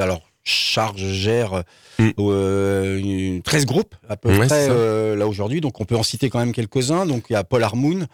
alors 0.00 0.27
charge, 0.48 1.04
gère 1.04 1.62
mm. 1.98 2.10
euh, 2.18 3.40
13 3.44 3.66
groupes 3.66 3.94
à 4.08 4.16
peu 4.16 4.30
près 4.30 4.68
euh, 4.70 5.16
là 5.16 5.26
aujourd'hui. 5.26 5.60
Donc 5.60 5.80
on 5.80 5.84
peut 5.84 5.96
en 5.96 6.02
citer 6.02 6.30
quand 6.30 6.38
même 6.38 6.52
quelques-uns. 6.52 7.06
Donc 7.06 7.26
il 7.30 7.34
y 7.34 7.36
a 7.36 7.44
Paul 7.44 7.62
Harmoon, 7.62 8.06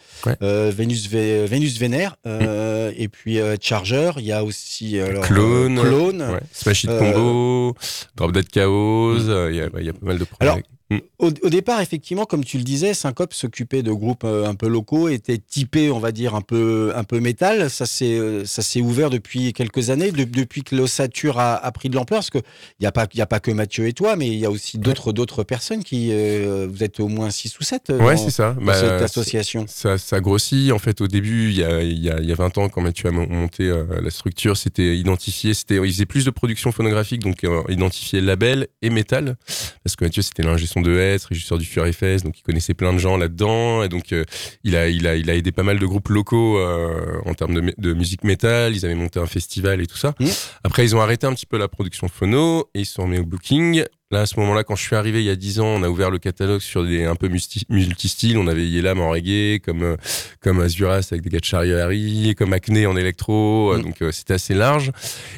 euh, 0.42 0.72
Vénus, 0.74 1.08
Vénus 1.08 1.78
Vénère, 1.78 2.16
mm. 2.24 2.92
et 2.96 3.08
puis 3.08 3.38
Charger. 3.60 4.12
Il 4.18 4.24
y 4.24 4.32
a 4.32 4.44
aussi 4.44 4.98
alors, 4.98 5.24
Clone, 5.24 5.80
Clone 5.80 6.40
Smash 6.52 6.84
It 6.84 6.90
Combo, 6.90 7.74
Drop 8.16 8.32
Dead 8.32 8.48
Chaos. 8.48 9.20
Mm. 9.20 9.48
Il 9.50 9.56
y, 9.56 9.60
a, 9.60 9.68
il 9.78 9.86
y, 9.86 9.90
a 9.90 9.92
pas 9.92 10.06
mal 10.06 10.18
de 10.18 10.24
projets. 10.24 10.62
Mm. 10.90 10.98
Au, 11.18 11.30
départ, 11.30 11.80
effectivement, 11.80 12.26
comme 12.26 12.44
tu 12.44 12.58
le 12.58 12.62
disais, 12.62 12.92
Syncope 12.92 13.32
s'occupait 13.32 13.82
de 13.82 13.90
groupes 13.90 14.24
euh, 14.24 14.46
un 14.46 14.54
peu 14.54 14.68
locaux, 14.68 15.08
était 15.08 15.38
typé, 15.38 15.90
on 15.90 15.98
va 15.98 16.12
dire, 16.12 16.34
un 16.34 16.42
peu, 16.42 16.92
un 16.94 17.04
peu 17.04 17.20
métal. 17.20 17.70
Ça 17.70 17.86
s'est, 17.86 18.18
euh, 18.18 18.44
ça 18.44 18.60
s'est 18.60 18.82
ouvert 18.82 19.08
depuis 19.08 19.54
quelques 19.54 19.88
années, 19.88 20.12
depuis 20.12 20.62
que 20.62 20.76
l'ossature 20.76 21.38
a, 21.38 21.54
a, 21.54 21.72
pris 21.72 21.88
de 21.88 21.94
l'ampleur. 21.94 22.18
Parce 22.18 22.28
qu'il 22.28 22.42
n'y 22.80 22.86
a, 22.86 22.92
pas, 22.92 23.06
y 23.14 23.22
a 23.22 23.26
pas 23.26 23.40
que 23.40 23.50
Mathieu 23.50 23.86
et 23.86 23.94
toi, 23.94 24.16
mais 24.16 24.28
il 24.28 24.38
y 24.38 24.44
a 24.44 24.50
aussi 24.50 24.76
d'autres, 24.76 25.12
d'autres 25.12 25.42
personnes 25.42 25.82
qui. 25.82 26.10
Euh, 26.12 26.68
vous 26.70 26.82
êtes 26.82 27.00
au 27.00 27.08
moins 27.08 27.30
6 27.30 27.58
ou 27.58 27.62
7 27.62 27.92
ouais, 28.00 28.16
c'est 28.16 28.30
ça. 28.30 28.54
Dans 28.60 28.74
cette 28.74 28.88
bah, 28.88 29.04
association. 29.04 29.64
Ça, 29.68 29.96
ça 29.96 30.20
grossit. 30.20 30.70
En 30.72 30.78
fait, 30.78 31.00
au 31.00 31.08
début, 31.08 31.48
il 31.48 31.56
y 31.56 31.64
a, 31.64 31.82
y 31.82 32.10
a, 32.10 32.20
y 32.20 32.32
a 32.32 32.34
20 32.34 32.58
ans, 32.58 32.68
quand 32.68 32.82
Mathieu 32.82 33.08
a 33.08 33.12
monté 33.12 33.72
la 34.02 34.10
structure, 34.10 34.56
c'était 34.56 34.96
identifié. 34.98 35.54
C'était, 35.54 35.76
il 35.76 35.92
faisait 35.92 36.06
plus 36.06 36.26
de 36.26 36.30
production 36.30 36.72
phonographique, 36.72 37.22
donc 37.22 37.46
identifier 37.68 38.20
label 38.20 38.68
et 38.82 38.90
métal. 38.90 39.36
Parce 39.82 39.96
que 39.96 40.04
Mathieu, 40.04 40.22
c'était 40.22 40.42
de 40.80 40.98
être, 40.98 41.24
régisseur 41.24 41.58
du 41.58 41.64
Fury 41.64 41.92
Fest, 41.92 42.24
donc 42.24 42.38
il 42.38 42.42
connaissait 42.42 42.74
plein 42.74 42.92
de 42.92 42.98
gens 42.98 43.16
là-dedans, 43.16 43.82
et 43.82 43.88
donc 43.88 44.12
euh, 44.12 44.24
il, 44.64 44.76
a, 44.76 44.88
il, 44.88 45.06
a, 45.06 45.16
il 45.16 45.30
a 45.30 45.34
aidé 45.34 45.52
pas 45.52 45.62
mal 45.62 45.78
de 45.78 45.86
groupes 45.86 46.08
locaux 46.08 46.58
euh, 46.58 47.20
en 47.24 47.34
termes 47.34 47.54
de, 47.54 47.74
de, 47.76 47.94
musique 47.94 48.24
métal, 48.24 48.74
ils 48.74 48.84
avaient 48.84 48.94
monté 48.94 49.18
un 49.18 49.26
festival 49.26 49.80
et 49.80 49.86
tout 49.86 49.96
ça. 49.96 50.14
Mmh. 50.20 50.26
Après, 50.64 50.84
ils 50.84 50.94
ont 50.96 51.00
arrêté 51.00 51.26
un 51.26 51.34
petit 51.34 51.46
peu 51.46 51.58
la 51.58 51.68
production 51.68 52.08
phono, 52.08 52.68
et 52.74 52.80
ils 52.80 52.86
se 52.86 52.94
sont 52.94 53.02
remis 53.02 53.18
au 53.18 53.24
booking. 53.24 53.84
Là, 54.14 54.20
à 54.20 54.26
ce 54.26 54.38
moment-là, 54.38 54.62
quand 54.62 54.76
je 54.76 54.82
suis 54.84 54.94
arrivé 54.94 55.18
il 55.18 55.24
y 55.24 55.30
a 55.30 55.34
10 55.34 55.58
ans, 55.58 55.66
on 55.66 55.82
a 55.82 55.88
ouvert 55.88 56.08
le 56.08 56.20
catalogue 56.20 56.60
sur 56.60 56.84
des 56.84 57.02
un 57.02 57.16
peu 57.16 57.28
multi-styles. 57.28 58.38
On 58.38 58.46
avait 58.46 58.64
Yelam 58.64 59.00
en 59.00 59.10
reggae, 59.10 59.58
comme, 59.58 59.82
euh, 59.82 59.96
comme 60.40 60.60
Azuras 60.60 61.08
avec 61.10 61.28
des 61.28 61.40
Harry, 61.52 62.36
comme 62.38 62.52
Acne 62.52 62.86
en 62.86 62.96
électro. 62.96 63.72
Euh, 63.72 63.78
mm. 63.78 63.82
Donc, 63.82 64.02
euh, 64.02 64.12
c'était 64.12 64.34
assez 64.34 64.54
large. 64.54 64.92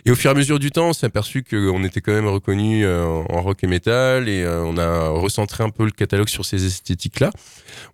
Et 0.05 0.11
au 0.11 0.15
fur 0.15 0.31
et 0.31 0.35
à 0.35 0.37
mesure 0.37 0.59
du 0.59 0.73
temps, 0.73 0.91
on 0.91 0.93
s'est 0.93 1.07
aperçu 1.07 1.43
qu'on 1.43 1.85
était 1.85 2.03
quand 2.03 2.13
même 2.13 2.29
reconnu 2.29 2.87
en 2.87 3.41
rock 3.41 3.65
et 3.65 3.67
metal 3.67 4.29
et 4.29 4.47
on 4.47 4.77
a 4.77 5.09
recentré 5.09 5.65
un 5.65 5.71
peu 5.71 5.85
le 5.87 5.91
catalogue 5.91 6.29
sur 6.29 6.45
ces 6.45 6.67
esthétiques-là. 6.67 7.31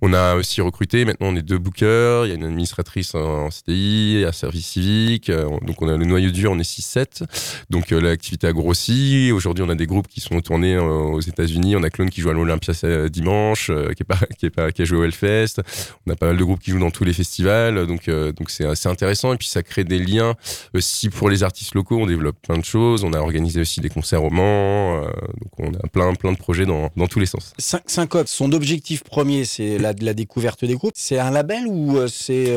On 0.01 0.13
a 0.13 0.35
aussi 0.35 0.61
recruté, 0.61 1.05
maintenant 1.05 1.29
on 1.29 1.37
est 1.37 1.43
deux 1.43 1.59
bookers, 1.59 2.27
il 2.27 2.29
y 2.31 2.33
a 2.33 2.35
une 2.35 2.45
administratrice 2.45 3.15
en 3.15 3.51
CDI, 3.51 4.25
un 4.27 4.33
service 4.33 4.67
civique, 4.67 5.31
donc 5.31 5.81
on 5.81 5.89
a 5.89 5.97
le 5.97 6.05
noyau 6.05 6.31
dur, 6.31 6.53
on 6.53 6.59
est 6.59 6.69
6-7. 6.69 7.25
Donc 7.71 7.91
l'activité 7.91 8.49
a 8.49 8.53
grossi. 8.53 9.31
Aujourd'hui, 9.33 9.65
on 9.67 9.69
a 9.69 9.75
des 9.75 9.87
groupes 9.87 10.09
qui 10.09 10.21
sont 10.21 10.41
tournés 10.41 10.72
euh, 10.75 11.13
aux 11.13 11.21
États-Unis. 11.21 11.77
On 11.77 11.83
a 11.83 11.91
Clone 11.91 12.11
qui 12.11 12.21
joue 12.21 12.31
à 12.31 12.33
l'Olympia 12.33 12.73
dimanche, 13.09 13.71
euh, 13.71 13.93
qui, 13.93 14.03
est 14.03 14.07
pas, 14.07 14.19
qui, 14.39 14.47
est 14.47 14.51
pas, 14.51 14.73
qui 14.73 14.83
a 14.83 14.85
joué 14.85 14.99
au 14.99 15.05
Hellfest. 15.05 15.61
On 16.07 16.13
a 16.13 16.17
pas 16.17 16.27
mal 16.27 16.37
de 16.37 16.45
groupes 16.45 16.61
qui 16.61 16.71
jouent 16.71 16.81
dans 16.81 16.91
tous 16.91 17.05
les 17.05 17.13
festivals. 17.13 17.87
Donc, 17.87 18.09
euh, 18.09 18.33
donc 18.33 18.51
c'est 18.51 18.65
assez 18.65 18.89
intéressant. 18.89 19.33
Et 19.33 19.37
puis, 19.37 19.49
ça 19.49 19.63
crée 19.63 19.85
des 19.85 19.99
liens 19.99 20.35
aussi 20.75 21.09
pour 21.09 21.29
les 21.29 21.43
artistes 21.43 21.75
locaux. 21.75 21.99
On 21.99 22.07
développe 22.07 22.37
plein 22.43 22.59
de 22.59 22.65
choses. 22.65 23.05
On 23.05 23.13
a 23.13 23.19
organisé 23.19 23.61
aussi 23.61 23.81
des 23.81 23.89
concerts 23.89 24.25
au 24.25 24.31
Mans. 24.31 25.03
donc, 25.03 25.59
on 25.59 25.73
a 25.75 25.89
plein, 25.89 26.15
plein 26.15 26.33
de 26.33 26.39
projets 26.39 26.67
dans, 26.67 26.91
dans 26.97 27.07
tous 27.07 27.21
les 27.21 27.27
sens. 27.27 27.53
Syncope, 27.59 28.29
son 28.29 28.53
objectif 28.53 29.05
premier, 29.05 29.45
c'est 29.45 29.79
la, 29.79 29.93
la 30.01 30.15
découverte 30.15 30.65
des 30.65 30.75
groupes. 30.75 30.93
C'est 30.97 31.19
un 31.19 31.31
label 31.31 31.67
ou 31.67 31.99
c'est 32.09 32.53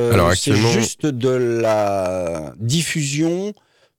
juste 0.74 1.06
de 1.06 1.30
la 1.30 2.54
diffusion 2.60 3.54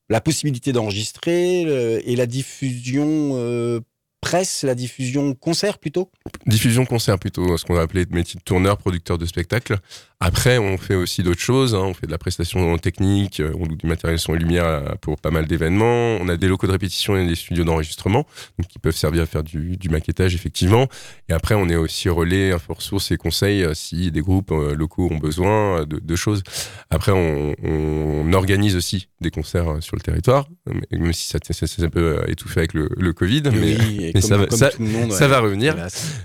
la 0.09 0.21
possibilité 0.21 0.73
d'enregistrer 0.73 1.63
et 1.63 2.17
la 2.17 2.27
diffusion 2.27 3.83
presse, 4.27 4.65
la 4.65 4.75
diffusion 4.75 5.35
concert 5.35 5.79
plutôt? 5.79 6.11
Diffusion 6.47 6.85
concert 6.85 7.19
plutôt, 7.19 7.57
ce 7.57 7.65
qu'on 7.65 7.77
a 7.77 7.83
appelé 7.83 8.05
métier 8.11 8.39
de 8.39 8.45
tourneur, 8.45 8.77
producteur 8.77 9.19
de 9.19 9.27
spectacle. 9.27 9.79
Après, 10.19 10.57
on 10.57 10.79
fait 10.79 10.95
aussi 10.95 11.23
d'autres 11.23 11.41
choses. 11.41 11.75
Hein. 11.75 11.83
On 11.83 11.93
fait 11.93 12.07
de 12.07 12.11
la 12.11 12.17
prestation 12.17 12.79
technique, 12.79 13.41
euh, 13.41 13.53
on 13.59 13.67
loue 13.67 13.77
du 13.77 13.87
matériel 13.87 14.19
son 14.19 14.35
et 14.35 14.39
lumière 14.39 14.65
euh, 14.65 14.95
pour 15.03 15.19
pas 15.19 15.31
mal 15.31 15.47
d'événements. 15.47 16.17
On 16.21 16.29
a 16.29 16.39
des 16.39 16.49
locaux 16.49 16.67
de 16.67 16.73
répétition 16.73 17.19
et 17.19 17.27
des 17.27 17.35
studios 17.35 17.65
d'enregistrement, 17.65 18.27
donc 18.59 18.69
qui 18.69 18.79
peuvent 18.79 18.97
servir 18.97 19.25
à 19.25 19.27
faire 19.27 19.43
du, 19.43 19.77
du, 19.77 19.91
maquettage 19.91 20.35
effectivement. 20.35 20.89
Et 21.29 21.35
après, 21.35 21.55
on 21.55 21.69
est 21.69 21.77
aussi 21.77 22.09
relais, 22.09 22.53
info 22.53 22.73
ressources 22.73 23.11
et 23.11 23.19
conseils 23.19 23.63
euh, 23.63 23.75
si 23.75 24.11
des 24.11 24.23
groupes 24.23 24.51
locaux 24.51 25.09
ont 25.11 25.19
besoin 25.19 25.85
de, 25.85 25.99
de 25.99 26.17
choses. 26.17 26.43
Après, 26.89 27.13
on, 27.13 27.55
on, 27.63 28.33
organise 28.33 28.77
aussi 28.77 29.09
des 29.21 29.31
concerts 29.31 29.77
sur 29.81 29.97
le 29.97 30.03
territoire, 30.03 30.49
même 30.91 31.13
si 31.13 31.27
ça, 31.27 31.39
s'est 31.43 31.85
un 31.85 31.89
peu 31.89 32.23
étouffé 32.29 32.61
avec 32.61 32.75
le, 32.75 32.89
le 32.97 33.13
Covid. 33.13 33.45
mais, 33.53 34.13
mais 34.17 34.21
ça, 34.23 34.37
va, 34.37 34.51
ça, 34.51 34.71
ça 35.11 35.29
va 35.29 35.41
revenir. 35.41 35.77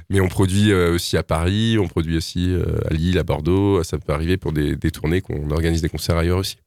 Mais 0.09 0.19
on 0.19 0.27
produit 0.27 0.73
aussi 0.73 1.17
à 1.17 1.23
Paris, 1.23 1.77
on 1.77 1.87
produit 1.87 2.17
aussi 2.17 2.55
à 2.89 2.93
Lille, 2.93 3.17
à 3.19 3.23
Bordeaux 3.23 3.81
ça 3.83 3.97
peut 3.97 4.13
arriver 4.13 4.37
pour 4.37 4.51
des, 4.51 4.77
tournées 4.91 5.21
qu'on 5.21 5.49
organise 5.51 5.81
des 5.81 5.89
concerts 5.89 6.17
ailleurs 6.17 6.37
aussi. 6.37 6.57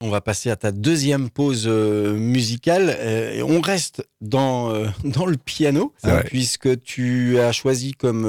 On 0.00 0.10
va 0.10 0.20
passer 0.20 0.50
à 0.50 0.56
ta 0.56 0.70
deuxième 0.72 1.30
pause 1.30 1.64
euh, 1.66 2.14
musicale. 2.14 2.94
Euh, 2.98 3.42
on 3.42 3.60
reste 3.60 4.06
dans, 4.20 4.70
euh, 4.70 4.86
dans 5.04 5.24
le 5.24 5.36
piano, 5.36 5.94
hein, 6.02 6.22
puisque 6.26 6.80
tu 6.82 7.38
as 7.38 7.52
choisi 7.52 7.92
comme 7.92 8.26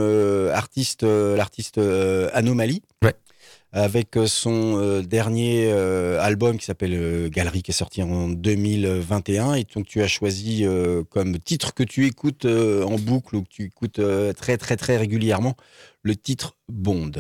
artiste 0.54 1.04
l'artiste 1.04 1.80
Anomalie. 2.34 2.82
Avec 3.78 4.18
son 4.26 5.02
dernier 5.02 5.70
album 5.70 6.58
qui 6.58 6.66
s'appelle 6.66 7.30
Galerie, 7.30 7.62
qui 7.62 7.72
est 7.72 7.74
sorti 7.74 8.02
en 8.02 8.30
2021. 8.30 9.56
Et 9.56 9.66
donc, 9.76 9.86
tu 9.86 10.02
as 10.02 10.08
choisi 10.08 10.66
comme 11.10 11.38
titre 11.40 11.74
que 11.74 11.84
tu 11.84 12.06
écoutes 12.06 12.46
en 12.46 12.96
boucle 12.98 13.36
ou 13.36 13.42
que 13.44 13.50
tu 13.50 13.66
écoutes 13.66 14.00
très, 14.38 14.58
très, 14.58 14.78
très 14.78 14.96
régulièrement 14.96 15.56
le 16.04 16.16
titre 16.16 16.56
Bond. 16.70 17.12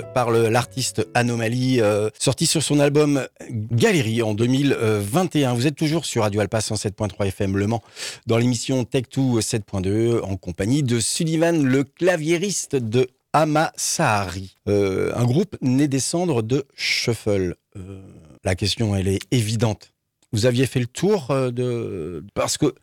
Par 0.00 0.30
l'artiste 0.30 1.06
Anomalie, 1.14 1.80
euh, 1.80 2.08
sorti 2.18 2.46
sur 2.46 2.62
son 2.62 2.80
album 2.80 3.26
Galerie 3.50 4.22
en 4.22 4.34
2021. 4.34 5.54
Vous 5.54 5.66
êtes 5.66 5.76
toujours 5.76 6.04
sur 6.04 6.22
Radio 6.22 6.40
Alpa 6.40 6.60
107.3 6.60 7.26
FM 7.26 7.56
Le 7.56 7.66
Mans, 7.66 7.82
dans 8.26 8.38
l'émission 8.38 8.82
Tech2 8.82 9.40
7.2, 9.40 10.20
en 10.22 10.36
compagnie 10.36 10.82
de 10.82 11.00
Sullivan, 11.00 11.62
le 11.62 11.84
claviériste 11.84 12.76
de 12.76 13.08
Amasahari, 13.32 14.56
euh, 14.68 15.12
un 15.14 15.24
groupe 15.24 15.56
né 15.60 15.88
des 15.88 16.00
cendres 16.00 16.42
de 16.42 16.64
Shuffle. 16.74 17.56
Euh, 17.76 18.02
la 18.44 18.54
question, 18.54 18.96
elle 18.96 19.08
est 19.08 19.20
évidente. 19.30 19.92
Vous 20.32 20.46
aviez 20.46 20.66
fait 20.66 20.80
le 20.80 20.86
tour 20.86 21.28
de... 21.28 22.24
Parce 22.34 22.56
que 22.56 22.74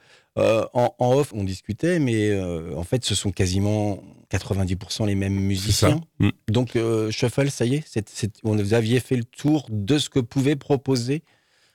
en, 0.73 0.93
off, 0.99 1.33
on 1.33 1.43
discutait, 1.43 1.99
mais 1.99 2.37
en 2.75 2.83
fait, 2.83 3.05
ce 3.05 3.15
sont 3.15 3.31
quasiment 3.31 4.01
90% 4.31 5.07
les 5.07 5.15
mêmes 5.15 5.33
musiciens. 5.33 6.01
Mm. 6.19 6.29
Donc, 6.49 6.75
euh, 6.75 7.09
Shuffle, 7.11 7.49
ça 7.49 7.65
y 7.65 7.75
est, 7.75 7.83
vous 8.43 8.73
aviez 8.73 8.99
fait 8.99 9.15
le 9.15 9.23
tour 9.23 9.65
de 9.69 9.97
ce 9.97 10.09
que 10.09 10.19
pouvait 10.19 10.55
proposer 10.55 11.23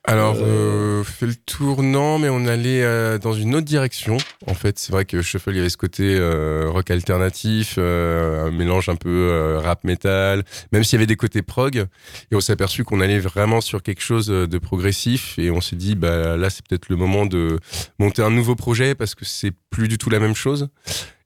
alors, 0.07 0.37
euh, 0.37 1.01
euh, 1.01 1.05
fait 1.05 1.25
le 1.25 1.35
tour, 1.35 1.83
non, 1.83 2.19
mais 2.19 2.29
on 2.29 2.47
allait 2.47 3.19
dans 3.21 3.33
une 3.33 3.55
autre 3.55 3.65
direction. 3.65 4.19
En 4.47 4.53
fait, 4.53 4.79
c'est 4.79 4.93
vrai 4.93 5.07
que 5.07 5.23
Shuffle, 5.23 5.51
il 5.51 5.57
y 5.57 5.61
avait 5.61 5.71
ce 5.71 5.79
côté 5.79 6.19
rock 6.67 6.91
alternatif, 6.91 7.79
un 7.79 8.51
mélange 8.51 8.91
un 8.91 8.97
peu 8.97 9.59
rap 9.63 9.83
metal, 9.85 10.45
même 10.73 10.85
s'il 10.85 10.97
y 10.97 10.99
avait 10.99 11.07
des 11.07 11.17
côtés 11.17 11.41
prog. 11.41 11.87
Et 12.31 12.35
on 12.35 12.41
s'est 12.41 12.53
aperçu 12.53 12.85
qu'on 12.85 13.01
allait 13.01 13.19
vraiment 13.19 13.63
sur 13.63 13.83
quelque 13.83 14.03
chose 14.03 14.27
de 14.27 14.59
progressif. 14.59 15.39
Et 15.39 15.51
on 15.51 15.63
s'est 15.63 15.77
dit, 15.77 15.95
bah 15.95 16.37
là, 16.37 16.51
c'est 16.51 16.67
peut-être 16.67 16.91
le 16.91 16.97
moment 16.97 17.25
de 17.25 17.59
monter 17.99 18.23
un 18.23 18.31
nouveau 18.31 18.57
projet 18.57 18.95
parce 18.95 19.15
que 19.15 19.25
c'est 19.25 19.53
plus 19.71 19.89
du 19.89 19.97
tout 19.97 20.11
la 20.11 20.21
même 20.21 20.35
chose. 20.35 20.69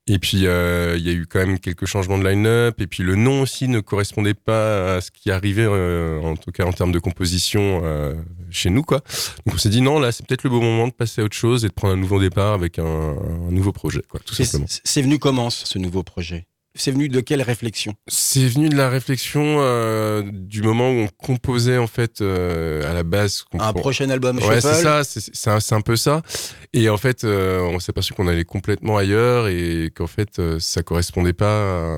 Et 0.08 0.18
puis, 0.18 0.46
euh, 0.46 0.96
il 0.98 1.06
y 1.06 1.10
a 1.10 1.12
eu 1.12 1.26
quand 1.26 1.38
même 1.38 1.58
quelques 1.58 1.84
changements 1.84 2.18
de 2.18 2.26
line-up. 2.26 2.80
Et 2.80 2.86
puis, 2.86 3.02
le 3.02 3.14
nom 3.14 3.42
aussi 3.42 3.68
ne 3.68 3.80
correspondait 3.80 4.34
pas 4.34 4.96
à 4.96 5.00
ce 5.00 5.10
qui 5.10 5.30
arrivait, 5.30 5.66
euh, 5.68 6.20
en 6.22 6.36
tout 6.36 6.50
cas 6.50 6.64
en 6.64 6.72
termes 6.72 6.92
de 6.92 6.98
composition 6.98 7.82
euh, 7.84 8.14
chez 8.50 8.70
nous. 8.70 8.82
Quoi. 8.82 9.02
Donc, 9.46 9.54
on 9.54 9.58
s'est 9.58 9.68
dit, 9.68 9.82
non, 9.82 10.00
là, 10.00 10.10
c'est 10.10 10.26
peut-être 10.26 10.44
le 10.44 10.50
bon 10.50 10.62
moment 10.62 10.88
de 10.88 10.92
passer 10.92 11.20
à 11.20 11.24
autre 11.24 11.36
chose 11.36 11.64
et 11.64 11.68
de 11.68 11.74
prendre 11.74 11.94
un 11.94 11.98
nouveau 11.98 12.20
départ 12.20 12.54
avec 12.54 12.78
un, 12.78 12.84
un 12.84 13.50
nouveau 13.50 13.72
projet, 13.72 14.02
quoi, 14.08 14.20
tout 14.24 14.34
simplement. 14.34 14.66
C'est 14.68 15.02
venu 15.02 15.18
comment, 15.18 15.50
ce 15.50 15.78
nouveau 15.78 16.02
projet? 16.02 16.47
C'est 16.78 16.92
venu 16.92 17.08
de 17.08 17.20
quelle 17.20 17.42
réflexion? 17.42 17.94
C'est 18.06 18.46
venu 18.46 18.68
de 18.68 18.76
la 18.76 18.88
réflexion 18.88 19.58
euh, 19.58 20.22
du 20.24 20.62
moment 20.62 20.90
où 20.90 20.94
on 20.94 21.08
composait 21.08 21.78
en 21.78 21.86
fait 21.86 22.20
euh, 22.20 22.88
à 22.88 22.94
la 22.94 23.02
base. 23.02 23.44
Un 23.58 23.72
prochain 23.72 24.08
album. 24.10 24.38
Ouais, 24.38 24.60
c'est 24.60 24.74
ça, 24.74 25.02
c'est 25.04 25.50
un, 25.50 25.58
un, 25.76 25.80
peu 25.80 25.96
ça. 25.96 26.22
Et 26.72 26.88
en 26.88 26.96
fait, 26.96 27.24
euh, 27.24 27.60
on 27.62 27.80
s'est 27.80 27.90
aperçu 27.90 28.14
qu'on 28.14 28.28
allait 28.28 28.44
complètement 28.44 28.96
ailleurs 28.96 29.48
et 29.48 29.90
qu'en 29.94 30.06
fait, 30.06 30.40
ça 30.58 30.82
correspondait 30.82 31.32
pas 31.32 31.96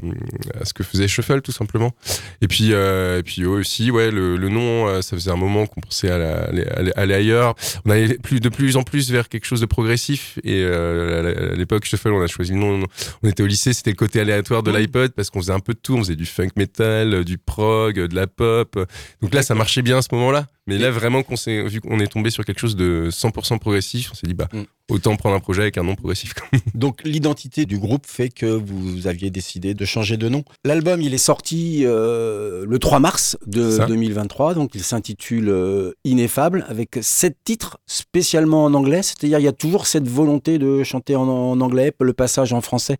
à, 0.59 0.65
ce 0.65 0.73
que 0.73 0.83
faisait 0.83 1.09
Shuffle 1.09 1.43
tout 1.43 1.53
simplement. 1.53 1.93
Et 2.41 2.49
puis, 2.49 2.71
et 2.71 3.23
puis 3.25 3.45
aussi, 3.45 3.91
ouais, 3.91 4.11
le, 4.11 4.37
le 4.37 4.49
nom, 4.49 5.03
ça 5.03 5.17
faisait 5.17 5.31
un 5.31 5.37
moment 5.37 5.67
qu'on 5.67 5.81
pensait 5.81 6.11
aller, 6.11 6.65
aller, 6.97 7.15
ailleurs. 7.15 7.55
On 7.85 7.91
allait 7.91 8.17
plus 8.19 8.41
de 8.41 8.49
plus 8.49 8.77
en 8.77 8.83
plus 8.83 9.11
vers 9.11 9.29
quelque 9.29 9.45
chose 9.45 9.61
de 9.61 9.67
progressif. 9.67 10.39
Et 10.45 10.65
à 10.65 11.55
l'époque, 11.55 11.85
Shuffle, 11.85 12.13
on 12.13 12.23
a 12.23 12.27
choisi 12.27 12.53
le 12.53 12.59
nom. 12.59 12.83
On 13.23 13.29
était 13.29 13.43
au 13.43 13.47
lycée, 13.47 13.73
c'était 13.73 13.91
le 13.91 13.97
côté 13.97 14.21
aléatoire 14.21 14.63
de 14.63 14.70
l'iPod 14.73 15.13
parce 15.13 15.31
qu'on 15.31 15.41
faisait 15.41 15.53
un 15.53 15.61
peu 15.61 15.75
de 15.75 15.79
tout. 15.79 15.95
On 15.95 15.99
faisait 15.99 16.17
du 16.17 16.27
funk 16.27 16.51
metal, 16.57 17.25
du 17.25 17.39
prog, 17.39 17.99
de 17.99 18.15
la 18.15 18.27
pop. 18.27 18.79
Donc 19.23 19.35
là, 19.35 19.43
ça 19.43 19.55
marchait 19.55 19.83
bien 19.83 19.99
à 19.99 20.03
ce 20.03 20.09
moment-là? 20.13 20.47
Mais 20.67 20.79
là, 20.79 20.91
vraiment, 20.91 21.23
qu'on 21.23 21.37
s'est, 21.37 21.63
vu 21.65 21.81
qu'on 21.81 21.99
est 22.01 22.07
tombé 22.07 22.31
sur 22.31 22.45
quelque 22.45 22.61
chose 22.61 22.77
de 22.77 23.09
100% 23.11 23.59
progressif, 23.59 24.11
on 24.13 24.15
s'est 24.15 24.27
dit, 24.27 24.35
bah, 24.35 24.49
mm. 24.53 24.63
autant 24.91 25.17
prendre 25.17 25.35
un 25.35 25.41
projet 25.41 25.63
avec 25.63 25.79
un 25.79 25.83
nom 25.83 25.95
progressif. 25.95 26.35
Donc, 26.75 27.01
l'identité 27.05 27.65
du 27.65 27.79
groupe 27.79 28.07
fait 28.07 28.29
que 28.29 28.47
vous 28.47 29.07
aviez 29.07 29.31
décidé 29.31 29.75
de 29.75 29.85
changer 29.85 30.17
de 30.17 30.29
nom. 30.29 30.45
L'album, 30.65 31.01
il 31.01 31.15
est 31.15 31.19
sorti 31.19 31.83
euh, 31.85 32.65
le 32.69 32.79
3 32.79 33.01
mars 33.01 33.39
de 33.47 33.85
2023. 33.87 34.55
Donc, 34.55 34.75
il 34.75 34.83
s'intitule 34.83 35.49
euh, 35.49 35.93
Ineffable 36.05 36.65
avec 36.69 36.99
sept 37.01 37.37
titres 37.45 37.79
spécialement 37.87 38.65
en 38.65 38.75
anglais. 38.75 39.03
C'est-à-dire, 39.03 39.39
il 39.39 39.45
y 39.45 39.49
a 39.49 39.53
toujours 39.53 39.87
cette 39.87 40.09
volonté 40.09 40.59
de 40.59 40.85
chanter 40.85 41.17
en, 41.17 41.61
anglais. 41.61 41.93
Le 42.01 42.13
passage 42.13 42.53
en 42.53 42.61
français 42.61 42.99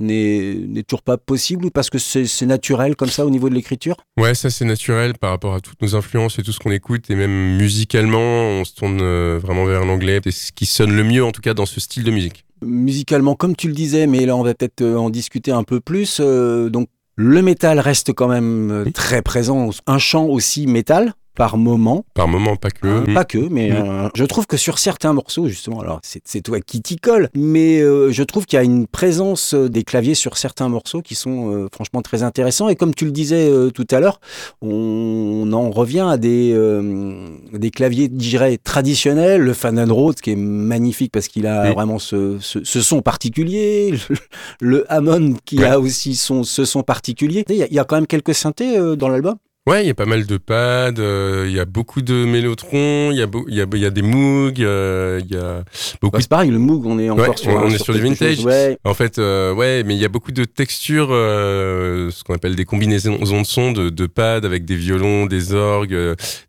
n'est, 0.00 0.82
toujours 0.86 1.02
pas 1.02 1.16
possible 1.16 1.66
ou 1.66 1.70
parce 1.70 1.90
que 1.90 1.98
c'est 1.98 2.46
naturel 2.46 2.96
comme 2.96 3.08
ça 3.08 3.26
au 3.26 3.30
niveau 3.30 3.48
de 3.48 3.54
l'écriture 3.54 3.96
Ouais, 4.18 4.34
ça, 4.34 4.50
c'est 4.50 4.64
naturel 4.64 5.14
par 5.18 5.30
rapport 5.30 5.54
à 5.54 5.60
toutes 5.60 5.80
nos 5.82 5.94
influences 5.96 6.38
et 6.38 6.42
tout 6.42 6.52
ce 6.52 6.58
qu'on 6.58 6.70
écoute 6.70 6.93
et 7.08 7.14
même 7.14 7.56
musicalement, 7.56 8.18
on 8.18 8.64
se 8.64 8.74
tourne 8.74 9.00
euh, 9.00 9.38
vraiment 9.40 9.64
vers 9.64 9.84
l'anglais. 9.84 10.20
C'est 10.24 10.30
ce 10.30 10.52
qui 10.52 10.66
sonne 10.66 10.94
le 10.94 11.04
mieux, 11.04 11.24
en 11.24 11.32
tout 11.32 11.40
cas, 11.40 11.54
dans 11.54 11.66
ce 11.66 11.80
style 11.80 12.04
de 12.04 12.10
musique. 12.10 12.44
Musicalement, 12.62 13.34
comme 13.34 13.56
tu 13.56 13.68
le 13.68 13.74
disais, 13.74 14.06
mais 14.06 14.26
là, 14.26 14.36
on 14.36 14.42
va 14.42 14.54
peut-être 14.54 14.82
euh, 14.82 14.96
en 14.96 15.10
discuter 15.10 15.52
un 15.52 15.64
peu 15.64 15.80
plus. 15.80 16.18
Euh, 16.20 16.70
donc, 16.70 16.88
le 17.16 17.42
métal 17.42 17.78
reste 17.78 18.12
quand 18.12 18.28
même 18.28 18.90
très 18.92 19.22
présent. 19.22 19.70
Un 19.86 19.98
chant 19.98 20.24
aussi 20.24 20.66
métal? 20.66 21.14
Par 21.34 21.56
moment. 21.56 22.04
Par 22.14 22.28
moment, 22.28 22.56
pas 22.56 22.70
que. 22.70 22.86
Hein, 22.86 23.04
pas 23.14 23.24
que, 23.24 23.38
mais 23.38 23.70
Mm. 23.70 23.74
euh, 23.74 24.08
je 24.14 24.24
trouve 24.24 24.46
que 24.46 24.56
sur 24.56 24.78
certains 24.78 25.12
morceaux, 25.12 25.48
justement, 25.48 25.80
alors 25.80 26.00
c'est 26.02 26.22
c'est 26.24 26.40
toi 26.42 26.60
qui 26.60 26.80
t'y 26.82 26.96
colle, 26.96 27.28
mais 27.34 27.80
euh, 27.80 28.10
je 28.12 28.22
trouve 28.22 28.46
qu'il 28.46 28.56
y 28.56 28.60
a 28.60 28.64
une 28.64 28.86
présence 28.86 29.54
euh, 29.54 29.68
des 29.68 29.82
claviers 29.82 30.14
sur 30.14 30.36
certains 30.36 30.68
morceaux 30.68 31.02
qui 31.02 31.14
sont 31.14 31.50
euh, 31.52 31.68
franchement 31.72 32.02
très 32.02 32.22
intéressants. 32.22 32.68
Et 32.68 32.76
comme 32.76 32.94
tu 32.94 33.04
le 33.04 33.10
disais 33.10 33.48
euh, 33.50 33.70
tout 33.70 33.86
à 33.90 34.00
l'heure, 34.00 34.20
on, 34.62 35.50
en 35.52 35.70
revient 35.70 36.06
à 36.08 36.16
des, 36.16 36.52
euh, 36.54 37.28
des 37.52 37.70
claviers, 37.70 38.04
je 38.04 38.16
dirais, 38.16 38.58
traditionnels. 38.62 39.40
Le 39.40 39.52
Fan 39.52 39.74
qui 40.22 40.30
est 40.30 40.36
magnifique 40.36 41.10
parce 41.12 41.28
qu'il 41.28 41.46
a 41.46 41.72
vraiment 41.72 41.98
ce, 41.98 42.38
ce- 42.40 42.62
ce 42.64 42.80
son 42.80 43.02
particulier. 43.02 43.92
Le, 43.92 44.16
le 44.60 44.92
Hammond, 44.92 45.34
qui 45.44 45.58
Ouais. 45.58 45.66
a 45.66 45.80
aussi 45.80 46.14
son, 46.16 46.42
ce 46.44 46.64
son 46.64 46.82
particulier. 46.82 47.44
Il 47.48 47.56
y, 47.56 47.62
a, 47.62 47.66
il 47.66 47.74
y 47.74 47.78
a 47.78 47.84
quand 47.84 47.96
même 47.96 48.06
quelques 48.06 48.34
synthés 48.34 48.76
euh, 48.78 48.96
dans 48.96 49.08
l'album. 49.08 49.36
Ouais, 49.66 49.82
il 49.82 49.86
y 49.86 49.90
a 49.90 49.94
pas 49.94 50.04
mal 50.04 50.26
de 50.26 50.36
pads, 50.36 50.98
euh, 50.98 51.46
il 51.48 51.54
y 51.54 51.58
a 51.58 51.64
beaucoup 51.64 52.02
de 52.02 52.26
mélotrons, 52.26 53.10
il 53.12 53.14
y 53.14 53.20
y 53.54 53.62
a, 53.62 53.66
y 53.78 53.86
a 53.86 53.90
des 53.90 54.02
Moog, 54.02 54.60
euh, 54.60 55.18
il 55.24 55.34
y 55.34 55.38
a 55.38 55.64
beaucoup 56.02 56.12
Bah, 56.12 56.18
c'est 56.20 56.28
pareil, 56.28 56.50
le 56.50 56.58
Moog, 56.58 56.84
on 56.84 56.98
est 56.98 57.08
encore 57.08 57.30
Ouais, 57.30 57.36
sur, 57.38 57.50
on- 57.50 57.58
un- 57.60 57.62
on 57.62 57.70
est 57.70 57.82
sur 57.82 57.94
du 57.94 58.02
quelque 58.02 58.14
chose, 58.18 58.44
vintage. 58.44 58.44
ouais. 58.44 58.76
En 58.84 58.92
fait, 58.92 59.18
euh, 59.18 59.54
ouais, 59.54 59.82
mais 59.82 59.94
il 59.94 60.00
y 60.02 60.04
a 60.04 60.10
beaucoup 60.10 60.32
de 60.32 60.44
textures, 60.44 61.08
euh, 61.12 62.10
ce 62.10 62.22
qu'on 62.24 62.34
appelle 62.34 62.56
des 62.56 62.66
combinaisons 62.66 63.16
de 63.40 63.46
sons, 63.46 63.72
de, 63.72 63.88
de 63.88 64.06
pads 64.06 64.44
avec 64.44 64.66
des 64.66 64.76
violons, 64.76 65.24
des 65.24 65.54
orgues, 65.54 65.96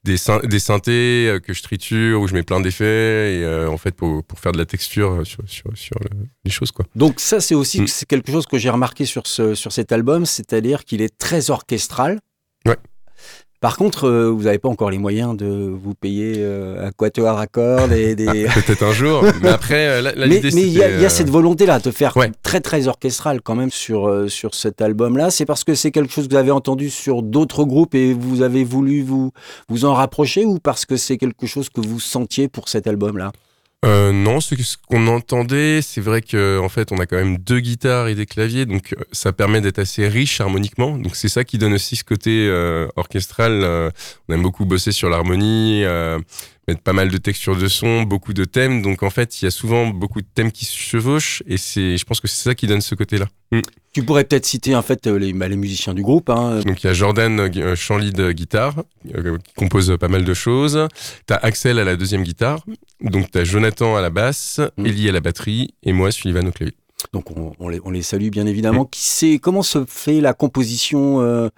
des, 0.03 0.17
syn- 0.17 0.45
des 0.45 0.59
synthés 0.59 1.37
que 1.41 1.53
je 1.53 1.63
triture, 1.63 2.19
où 2.19 2.27
je 2.27 2.33
mets 2.33 2.43
plein 2.43 2.59
d'effets, 2.59 3.35
et 3.39 3.65
en 3.65 3.77
fait, 3.77 3.95
pour, 3.95 4.25
pour 4.25 4.39
faire 4.39 4.51
de 4.51 4.57
la 4.57 4.65
texture 4.65 5.21
sur, 5.23 5.39
sur, 5.47 5.71
sur 5.73 5.95
le- 6.01 6.25
les 6.43 6.51
choses, 6.51 6.71
quoi. 6.73 6.83
Donc 6.97 7.21
ça, 7.21 7.39
c'est 7.39 7.55
aussi 7.55 7.79
Mm. 7.79 7.87
c'est 7.87 8.07
quelque 8.09 8.29
chose 8.29 8.45
que 8.45 8.57
j'ai 8.57 8.69
remarqué 8.69 9.05
sur, 9.05 9.25
ce, 9.25 9.55
sur 9.55 9.71
cet 9.71 9.93
album, 9.93 10.25
c'est-à-dire 10.25 10.83
qu'il 10.83 11.01
est 11.01 11.17
très 11.17 11.49
orchestral. 11.49 12.19
Par 13.65 13.77
contre, 13.77 14.07
euh, 14.07 14.29
vous 14.29 14.43
n'avez 14.43 14.59
pas 14.59 14.69
encore 14.69 14.91
les 14.91 14.99
moyens 14.99 15.35
de 15.35 15.47
vous 15.47 15.95
payer 15.95 16.35
euh, 16.37 16.85
un 16.87 16.91
quatuor 16.91 17.39
à 17.39 17.47
cordes 17.47 17.91
et 17.93 18.13
des... 18.21 18.25
Peut-être 18.53 18.83
un 18.83 18.91
jour, 18.93 19.23
mais 19.41 19.49
après, 19.49 19.87
euh, 19.87 20.01
là, 20.03 20.13
là, 20.15 20.27
mais 20.27 20.37
il 20.37 20.67
y, 20.67 20.83
a- 20.83 21.01
y 21.01 21.09
cette 21.09 21.31
volonté-là 21.31 21.79
de 21.79 21.89
faire 21.89 22.15
Ouais. 22.15 22.31
très 22.43 22.61
très 22.61 22.87
orchestral 22.87 23.41
quand 23.41 23.55
même 23.55 23.71
sur, 23.71 24.25
sur 24.29 24.53
cet 24.53 24.83
album-là. 24.83 25.31
C'est 25.31 25.45
parce 25.47 25.63
que 25.63 25.73
c'est 25.73 25.89
quelque 25.89 26.13
chose 26.13 26.27
que 26.27 26.33
vous 26.33 26.37
avez 26.39 26.51
entendu 26.51 26.91
sur 26.91 27.23
d'autres 27.23 27.63
groupes 27.63 27.95
et 27.95 28.13
vous 28.13 28.43
avez 28.43 28.63
voulu 28.63 29.01
vous, 29.01 29.31
vous 29.67 29.85
en 29.85 29.95
rapprocher 29.95 30.45
ou 30.45 30.59
parce 30.59 30.85
que 30.85 30.95
c'est 30.95 31.17
quelque 31.17 31.47
chose 31.47 31.69
que 31.69 31.81
vous 31.81 31.99
sentiez 31.99 32.47
pour 32.47 32.69
cet 32.69 32.85
album-là? 32.85 33.31
Euh, 33.83 34.11
non, 34.11 34.39
ce, 34.39 34.55
qu'on 34.87 35.07
entendait, 35.07 35.81
c'est 35.81 36.01
vrai 36.01 36.21
que 36.21 36.59
en 36.59 36.69
fait, 36.69 36.91
on 36.91 36.97
a 36.97 37.05
quand 37.05 37.17
même 37.17 37.37
deux 37.37 37.59
guitares 37.59 38.07
et 38.07 38.15
des 38.15 38.25
claviers, 38.25 38.65
donc 38.65 38.93
euh, 38.93 39.03
ça 39.11 39.31
permet 39.31 39.61
d'être 39.61 39.77
assez 39.77 40.07
riche 40.07 40.41
harmoniquement. 40.41 40.97
Donc 40.97 41.15
c'est 41.15 41.29
ça 41.29 41.43
qui 41.43 41.59
donne 41.59 41.73
aussi 41.73 41.95
ce 41.95 42.03
côté 42.03 42.47
euh, 42.49 42.87
orchestral. 42.95 43.61
euh, 43.63 43.91
on 44.27 44.33
aime 44.33 44.41
beaucoup 44.41 44.65
bosser 44.65 44.91
sur 44.91 45.09
l'harmonie, 45.09 45.83
mettre 46.67 46.81
pas 46.81 46.93
mal 46.93 47.09
de 47.09 47.17
textures 47.17 47.55
de 47.55 47.67
son, 47.67 48.03
beaucoup 48.03 48.33
de 48.33 48.43
thèmes. 48.45 48.81
Donc 48.81 49.03
en 49.03 49.09
fait, 49.09 49.41
il 49.41 49.45
y 49.45 49.47
a 49.47 49.51
souvent 49.51 49.87
beaucoup 49.87 50.21
de 50.21 50.27
thèmes 50.33 50.51
qui 50.51 50.65
se 50.65 50.75
chevauchent, 50.77 51.43
et 51.47 51.57
c'est, 51.57 51.97
je 51.97 52.05
pense 52.05 52.19
que 52.19 52.27
c'est 52.27 52.43
ça 52.43 52.55
qui 52.55 52.67
donne 52.67 52.81
ce 52.81 52.95
côté-là. 52.95 53.27
Mm. 53.51 53.59
Tu 53.93 54.03
pourrais 54.03 54.25
peut-être 54.25 54.45
citer 54.45 54.75
en 54.75 54.81
fait 54.81 55.07
euh, 55.07 55.17
les, 55.17 55.31
bah, 55.31 55.47
les 55.47 55.55
musiciens 55.55 55.93
du 55.93 56.01
groupe. 56.01 56.29
hein. 56.29 56.59
Donc 56.65 56.83
il 56.83 56.87
y 56.87 56.89
a 56.89 56.93
Jordan 56.93 57.39
euh, 57.39 57.49
euh, 57.55 57.75
chant 57.75 57.97
lead 57.97 58.19
euh, 58.19 58.33
guitare 58.33 58.83
euh, 59.15 59.37
qui 59.37 59.53
compose 59.53 59.95
pas 59.99 60.09
mal 60.09 60.25
de 60.25 60.33
choses. 60.33 60.87
T'as 61.27 61.35
Axel 61.37 61.79
à 61.79 61.83
la 61.85 61.95
deuxième 61.95 62.23
guitare. 62.23 62.65
Donc 62.99 63.31
t'as 63.31 63.43
Jonathan 63.45 63.95
à 63.95 64.01
la 64.01 64.09
basse, 64.09 64.59
Mm. 64.77 64.85
Ellie 64.85 65.09
à 65.09 65.11
la 65.13 65.21
batterie 65.21 65.73
et 65.83 65.93
moi 65.93 66.11
Sullivan 66.11 66.47
au 66.47 66.51
clavier. 66.51 66.75
Donc 67.13 67.31
on, 67.31 67.53
on 67.59 67.69
les, 67.69 67.79
on 67.83 67.91
les 67.91 68.01
salue 68.01 68.29
bien 68.29 68.45
évidemment. 68.45 68.85
Qui 68.85 69.01
sait 69.01 69.39
comment 69.39 69.63
se 69.63 69.85
fait 69.87 70.21
la 70.21 70.33
composition, 70.33 71.21
euh, 71.21 71.49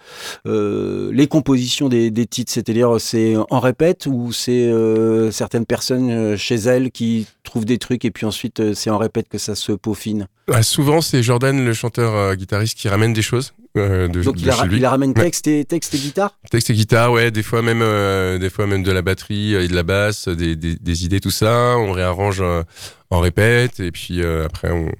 euh, 0.46 1.10
les 1.12 1.26
compositions 1.26 1.88
des, 1.88 2.10
des 2.10 2.26
titres? 2.26 2.52
C'est-à-dire 2.52 3.00
c'est 3.00 3.36
en 3.50 3.60
répète 3.60 4.06
ou 4.06 4.32
c'est 4.32 4.68
euh, 4.68 5.30
certaines 5.30 5.66
personnes 5.66 6.36
chez 6.36 6.56
elles 6.56 6.90
qui 6.90 7.26
trouvent 7.44 7.64
des 7.64 7.78
trucs 7.78 8.04
et 8.04 8.10
puis 8.10 8.26
ensuite 8.26 8.74
c'est 8.74 8.90
en 8.90 8.98
répète 8.98 9.28
que 9.28 9.38
ça 9.38 9.54
se 9.54 9.72
peaufine? 9.72 10.28
Ah, 10.52 10.62
souvent 10.62 11.00
c'est 11.00 11.22
Jordan 11.22 11.64
le 11.64 11.72
chanteur 11.72 12.14
euh, 12.14 12.34
guitariste 12.34 12.78
qui 12.78 12.88
ramène 12.88 13.12
des 13.12 13.22
choses 13.22 13.52
euh, 13.78 14.08
de, 14.08 14.22
Donc 14.22 14.36
de 14.36 14.40
il, 14.40 14.50
a- 14.50 14.54
chez 14.54 14.66
lui. 14.66 14.78
il 14.78 14.86
ramène 14.86 15.14
texte 15.14 15.46
et 15.46 15.64
texte 15.64 15.94
et 15.94 15.98
guitare. 15.98 16.34
Texte 16.50 16.70
et 16.70 16.74
guitare, 16.74 17.12
ouais, 17.12 17.30
des 17.30 17.42
fois 17.42 17.62
même, 17.62 17.80
euh, 17.82 18.38
des 18.38 18.50
fois 18.50 18.66
même 18.66 18.82
de 18.82 18.92
la 18.92 19.02
batterie 19.02 19.54
euh, 19.54 19.62
et 19.64 19.68
de 19.68 19.74
la 19.74 19.82
basse, 19.82 20.28
des, 20.28 20.56
des, 20.56 20.76
des 20.76 21.04
idées, 21.04 21.20
tout 21.20 21.30
ça. 21.30 21.76
On 21.78 21.92
réarrange 21.92 22.42
en 23.10 23.20
répète 23.20 23.80
et 23.80 23.90
puis 23.90 24.22
après 24.24 24.70
on, 24.70 24.90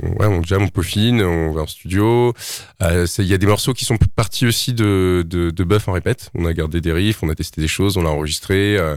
ouais, 0.21 0.27
on 0.27 0.43
jam, 0.43 0.61
on 0.63 0.67
peaufine, 0.67 1.21
on 1.21 1.51
va 1.51 1.61
en 1.63 1.67
studio. 1.67 2.33
Euh, 2.81 3.05
Il 3.17 3.25
y 3.25 3.33
a 3.33 3.37
des 3.37 3.45
morceaux 3.47 3.73
qui 3.73 3.85
sont 3.85 3.97
partis 4.15 4.45
aussi 4.45 4.73
de, 4.73 5.25
de, 5.27 5.49
de 5.49 5.63
buff 5.63 5.87
en 5.87 5.91
répète. 5.93 6.29
On 6.35 6.45
a 6.45 6.53
gardé 6.53 6.79
des 6.81 6.91
riffs, 6.93 7.23
on 7.23 7.29
a 7.29 7.35
testé 7.35 7.61
des 7.61 7.67
choses, 7.67 7.97
on 7.97 8.03
l'a 8.03 8.09
enregistré. 8.11 8.77
euh, 8.77 8.95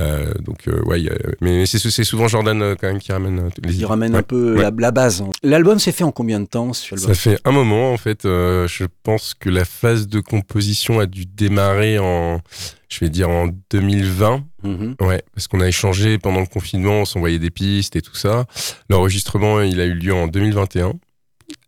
euh, 0.00 0.32
donc 0.40 0.66
ouais, 0.86 0.98
a- 1.10 1.14
mais 1.40 1.66
c'est 1.66 1.78
c'est 1.78 2.04
souvent 2.04 2.28
Jordan 2.28 2.74
quand 2.80 2.86
même 2.88 2.98
qui 3.00 3.12
ramène 3.12 3.50
les 3.62 3.74
Il 3.76 3.84
ramène 3.84 4.12
Ouais. 4.12 4.18
un 4.20 4.22
peu 4.22 4.54
Ouais. 4.56 4.62
la, 4.62 4.70
la 4.76 4.90
base. 4.90 5.22
L'album 5.42 5.78
s'est 5.78 5.92
fait 5.92 6.04
en 6.04 6.12
combien 6.12 6.40
de 6.40 6.46
temps 6.46 6.72
album 6.74 7.14
Ça 7.14 7.14
fait 7.14 7.38
un 7.44 7.52
moment 7.52 7.92
en 7.92 7.96
fait. 7.98 8.20
je 8.24 8.84
pense 9.02 9.34
que 9.34 9.50
la 9.50 9.64
phase 9.64 10.08
de 10.08 10.20
composition 10.20 11.00
a 11.00 11.06
dû 11.06 11.26
démarrer 11.26 11.98
en, 11.98 12.40
je 12.88 13.00
vais 13.00 13.08
dire 13.10 13.28
en 13.30 13.48
2020. 13.70 14.44
Mhm. 14.62 14.96
Ouais, 15.00 15.22
parce 15.34 15.48
qu'on 15.48 15.60
a 15.60 15.68
échangé 15.68 16.18
pendant 16.18 16.40
le 16.40 16.46
confinement, 16.46 17.00
on 17.00 17.04
s'envoyait 17.04 17.38
des 17.38 17.50
pistes 17.50 17.96
et 17.96 18.02
tout 18.02 18.14
ça. 18.14 18.44
L'enregistrement, 18.88 19.60
il 19.60 19.80
a 19.80 19.86
eu 19.86 19.94
lieu 19.94 20.14
en 20.14 20.26
2021. 20.26 20.92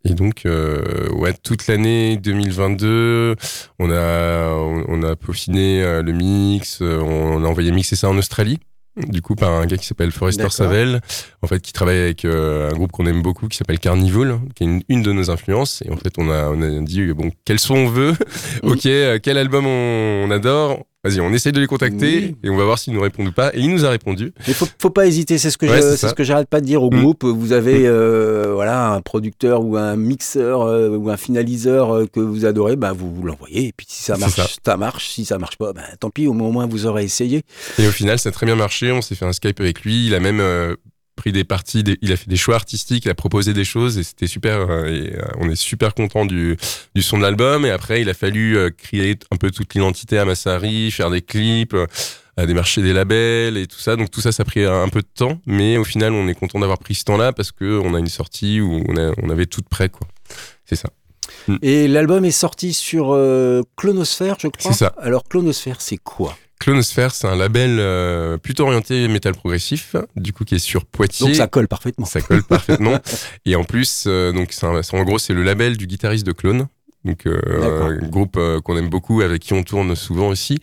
Et 0.04 0.14
donc, 0.14 0.46
euh, 0.46 1.08
ouais, 1.12 1.32
toute 1.32 1.66
l'année 1.68 2.16
2022, 2.16 3.36
on 3.78 3.90
a, 3.90 4.50
on, 4.50 4.84
on 4.88 5.02
a 5.02 5.16
peaufiné 5.16 5.82
euh, 5.82 6.02
le 6.02 6.12
mix, 6.12 6.80
euh, 6.82 6.98
on 7.00 7.44
a 7.44 7.48
envoyé 7.48 7.70
mixer 7.70 7.96
ça 7.96 8.08
en 8.08 8.18
Australie. 8.18 8.58
Du 8.96 9.22
coup, 9.22 9.36
par 9.36 9.52
un 9.52 9.64
gars 9.64 9.78
qui 9.78 9.86
s'appelle 9.86 10.10
Forrester 10.10 10.42
D'accord. 10.42 10.52
Savel, 10.52 11.00
en 11.40 11.46
fait, 11.46 11.60
qui 11.60 11.72
travaille 11.72 11.98
avec 11.98 12.26
euh, 12.26 12.68
un 12.70 12.74
groupe 12.74 12.92
qu'on 12.92 13.06
aime 13.06 13.22
beaucoup, 13.22 13.48
qui 13.48 13.56
s'appelle 13.56 13.78
Carnival, 13.78 14.38
qui 14.54 14.64
est 14.64 14.66
une, 14.66 14.82
une 14.90 15.02
de 15.02 15.12
nos 15.12 15.30
influences. 15.30 15.82
Et 15.86 15.90
en 15.90 15.96
fait, 15.96 16.12
on 16.18 16.28
a, 16.30 16.50
on 16.50 16.60
a 16.60 16.68
dit, 16.82 17.10
bon, 17.14 17.30
quel 17.46 17.58
son 17.58 17.74
on 17.76 17.88
veut 17.88 18.14
Ok, 18.62 18.82
quel 19.22 19.38
album 19.38 19.64
on, 19.66 20.24
on 20.26 20.30
adore? 20.30 20.84
Vas-y, 21.04 21.20
on 21.20 21.32
essaye 21.32 21.50
de 21.50 21.58
les 21.60 21.66
contacter 21.66 22.18
Oui. 22.26 22.36
et 22.44 22.48
on 22.50 22.56
va 22.56 22.64
voir 22.64 22.78
s'ils 22.78 22.92
nous 22.94 23.00
répondent 23.00 23.26
ou 23.26 23.32
pas. 23.32 23.50
Et 23.54 23.58
il 23.60 23.70
nous 23.70 23.84
a 23.84 23.90
répondu. 23.90 24.32
Mais 24.46 24.54
faut, 24.54 24.68
faut 24.78 24.90
pas 24.90 25.04
hésiter, 25.04 25.36
c'est 25.36 25.50
ce 25.50 25.58
que 25.58 25.66
Ouais, 25.66 25.78
je- 25.82 25.96
c'est 25.96 26.08
ce 26.08 26.14
que 26.14 26.22
j'arrête 26.22 26.48
pas 26.48 26.60
de 26.60 26.66
dire 26.66 26.80
au 26.84 26.90
Mm. 26.92 27.00
groupe. 27.00 27.24
Vous 27.24 27.52
avez 27.52 27.88
euh, 27.88 28.52
voilà 28.54 28.92
un 28.92 29.00
producteur 29.00 29.64
ou 29.64 29.76
un 29.76 29.96
mixeur 29.96 30.62
euh, 30.62 30.90
ou 30.96 31.10
un 31.10 31.16
finaliseur 31.16 31.90
euh, 31.92 32.06
que 32.06 32.20
vous 32.20 32.44
adorez, 32.44 32.76
bah 32.76 32.92
vous, 32.92 33.12
vous 33.12 33.24
l'envoyez 33.24 33.66
et 33.66 33.72
puis 33.76 33.84
si 33.88 34.04
ça 34.04 34.16
marche, 34.16 34.34
ça. 34.36 34.46
ça. 34.64 34.76
marche. 34.76 35.08
Si 35.08 35.24
ça 35.24 35.38
marche 35.38 35.56
pas, 35.56 35.72
bah, 35.72 35.82
tant 35.98 36.10
pis. 36.10 36.28
Au 36.28 36.34
moins 36.34 36.66
vous 36.66 36.86
aurez 36.86 37.02
essayé. 37.02 37.42
Et 37.80 37.88
au 37.88 37.90
final, 37.90 38.20
ça 38.20 38.28
a 38.28 38.32
très 38.32 38.46
bien 38.46 38.54
marché. 38.54 38.92
On 38.92 39.02
s'est 39.02 39.16
fait 39.16 39.24
un 39.26 39.32
Skype 39.32 39.58
avec 39.60 39.82
lui. 39.82 40.06
Il 40.06 40.14
a 40.14 40.20
même 40.20 40.40
pris 41.22 41.30
des 41.30 41.44
parties, 41.44 41.84
il 42.02 42.12
a 42.12 42.16
fait 42.16 42.28
des 42.28 42.36
choix 42.36 42.56
artistiques, 42.56 43.04
il 43.04 43.10
a 43.10 43.14
proposé 43.14 43.52
des 43.52 43.64
choses 43.64 43.96
et 43.96 44.02
c'était 44.02 44.26
super. 44.26 44.68
euh, 44.68 44.86
euh, 44.88 45.22
on 45.38 45.48
est 45.48 45.54
super 45.54 45.94
content 45.94 46.26
du, 46.26 46.56
du 46.96 47.02
son 47.02 47.16
de 47.16 47.22
l'album. 47.22 47.64
Et 47.64 47.70
après, 47.70 48.00
il 48.02 48.08
a 48.10 48.14
fallu 48.14 48.56
euh, 48.56 48.70
créer 48.70 49.16
un 49.30 49.36
peu 49.36 49.52
toute 49.52 49.72
l'identité 49.72 50.18
à 50.18 50.24
Massari, 50.24 50.90
faire 50.90 51.10
des 51.10 51.22
clips. 51.22 51.76
démarcher 52.36 52.82
des 52.82 52.92
labels 52.92 53.56
et 53.56 53.68
tout 53.68 53.78
ça. 53.78 53.94
Donc 53.94 54.10
tout 54.10 54.20
ça, 54.20 54.32
ça 54.32 54.42
a 54.42 54.44
pris 54.44 54.64
un 54.64 54.88
peu 54.88 55.00
de 55.00 55.12
temps, 55.14 55.40
mais 55.46 55.76
au 55.76 55.84
final, 55.84 56.12
on 56.12 56.26
est 56.26 56.34
content 56.34 56.58
d'avoir 56.58 56.78
pris 56.78 56.96
ce 56.96 57.04
temps-là 57.04 57.32
parce 57.32 57.52
que 57.52 57.78
on 57.84 57.94
a 57.94 58.00
une 58.00 58.08
sortie 58.08 58.60
où 58.60 58.82
on, 58.88 59.12
on 59.22 59.30
avait 59.30 59.46
tout 59.46 59.62
prêt, 59.62 59.90
quoi. 59.90 60.08
C'est 60.64 60.76
ça. 60.76 60.88
Et 61.62 61.88
l'album 61.88 62.24
est 62.24 62.30
sorti 62.30 62.72
sur 62.72 63.12
euh, 63.12 63.62
Clonosphère, 63.76 64.36
je 64.40 64.48
crois. 64.48 64.72
C'est 64.72 64.78
ça. 64.78 64.94
Alors 64.98 65.24
Clonosphère, 65.24 65.80
c'est 65.80 65.96
quoi? 65.96 66.36
Clonosphère, 66.60 67.12
c'est 67.14 67.26
un 67.26 67.34
label 67.34 67.78
euh, 67.80 68.38
plutôt 68.38 68.64
orienté 68.64 69.08
métal 69.08 69.34
progressif, 69.34 69.96
du 70.14 70.32
coup 70.32 70.44
qui 70.44 70.54
est 70.54 70.58
sur 70.60 70.84
Poitiers. 70.84 71.26
Donc 71.26 71.34
ça 71.36 71.48
colle 71.48 71.66
parfaitement. 71.66 72.06
Ça 72.06 72.20
colle 72.20 72.44
parfaitement. 72.44 72.98
Et 73.46 73.56
en 73.56 73.64
plus, 73.64 74.04
euh, 74.06 74.30
donc 74.32 74.52
c'est 74.52 74.66
un- 74.66 74.80
en 74.92 75.02
gros, 75.04 75.18
c'est 75.18 75.32
le 75.34 75.42
label 75.42 75.76
du 75.76 75.86
guitariste 75.88 76.24
de 76.24 76.32
Clone. 76.32 76.66
Donc 77.04 77.26
un 77.26 77.96
groupe 77.96 78.38
qu'on 78.64 78.76
aime 78.76 78.88
beaucoup, 78.88 79.22
avec 79.22 79.42
qui 79.42 79.54
on 79.54 79.64
tourne 79.64 79.96
souvent 79.96 80.28
aussi, 80.28 80.58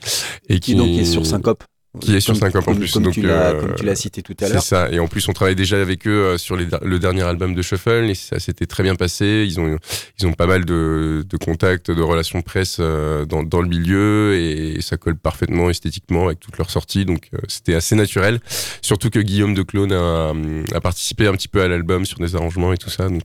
et 0.47 0.61
Qui 0.61 0.75
donc 0.75 0.87
est 0.87 1.03
sur 1.03 1.25
Syncope. 1.25 1.65
Qui 1.99 2.15
est 2.15 2.19
sur 2.19 2.33
Comme- 2.33 2.41
Syncope 2.51 2.67
en 2.67 2.75
plus, 2.75 2.93
Comme, 2.93 3.03
donc, 3.03 3.13
tu 3.15 3.23
l'as, 3.23 3.49
euh, 3.49 3.61
comme 3.61 3.73
tu 3.75 3.83
l'as 3.83 3.95
cité 3.95 4.21
tout 4.21 4.35
à 4.41 4.45
C'est 4.45 4.53
l'heure. 4.53 4.61
ça. 4.61 4.91
Et 4.91 4.99
en 4.99 5.07
plus, 5.07 5.27
on 5.27 5.33
travaille 5.33 5.55
déjà 5.55 5.81
avec 5.81 6.05
eux 6.05 6.11
euh, 6.11 6.37
sur 6.37 6.55
les- 6.55 6.67
le 6.83 6.99
dernier 6.99 7.23
album 7.23 7.55
de 7.55 7.61
Shuffle 7.63 8.05
et 8.07 8.13
ça 8.13 8.39
s'était 8.39 8.67
très 8.67 8.83
bien 8.83 8.93
passé. 8.95 9.43
Ils 9.47 9.59
ont, 9.59 9.75
ils 10.19 10.27
ont 10.27 10.33
pas 10.33 10.45
mal 10.45 10.65
de, 10.65 11.25
de 11.27 11.37
contacts, 11.37 11.89
de 11.89 12.01
relations 12.03 12.39
de 12.39 12.43
presse 12.43 12.77
euh, 12.79 13.25
dans, 13.25 13.41
dans 13.41 13.61
le 13.63 13.67
milieu 13.67 14.35
et 14.35 14.79
ça 14.81 14.97
colle 14.97 15.15
parfaitement 15.17 15.71
esthétiquement 15.71 16.27
avec 16.27 16.39
toutes 16.39 16.59
leurs 16.59 16.69
sorties. 16.69 17.05
Donc, 17.05 17.29
euh, 17.33 17.39
c'était 17.47 17.73
assez 17.73 17.95
naturel. 17.95 18.39
Surtout 18.83 19.09
que 19.09 19.19
Guillaume 19.19 19.55
de 19.55 19.63
Clone 19.63 19.91
a, 19.91 20.31
a 20.75 20.81
participé 20.81 21.25
un 21.25 21.33
petit 21.33 21.47
peu 21.47 21.61
à 21.63 21.67
l'album 21.67 22.05
sur 22.05 22.19
des 22.19 22.35
arrangements 22.35 22.71
et 22.71 22.77
tout 22.77 22.91
ça. 22.91 23.09
Donc, 23.09 23.23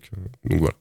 donc 0.49 0.59
voilà. 0.61 0.75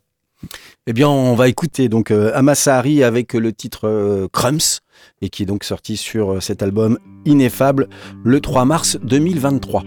Eh 0.85 0.93
bien, 0.93 1.07
on 1.07 1.35
va 1.35 1.47
écouter 1.47 1.89
donc 1.89 2.11
euh, 2.11 2.31
Amasahari 2.33 3.03
avec 3.03 3.33
le 3.33 3.53
titre 3.53 3.87
euh, 3.87 4.27
Crumbs 4.31 4.81
et 5.21 5.29
qui 5.29 5.43
est 5.43 5.45
donc 5.45 5.63
sorti 5.63 5.97
sur 5.97 6.33
euh, 6.33 6.39
cet 6.39 6.61
album 6.61 6.97
Ineffable 7.25 7.87
le 8.23 8.41
3 8.41 8.65
mars 8.65 8.97
2023. 9.01 9.83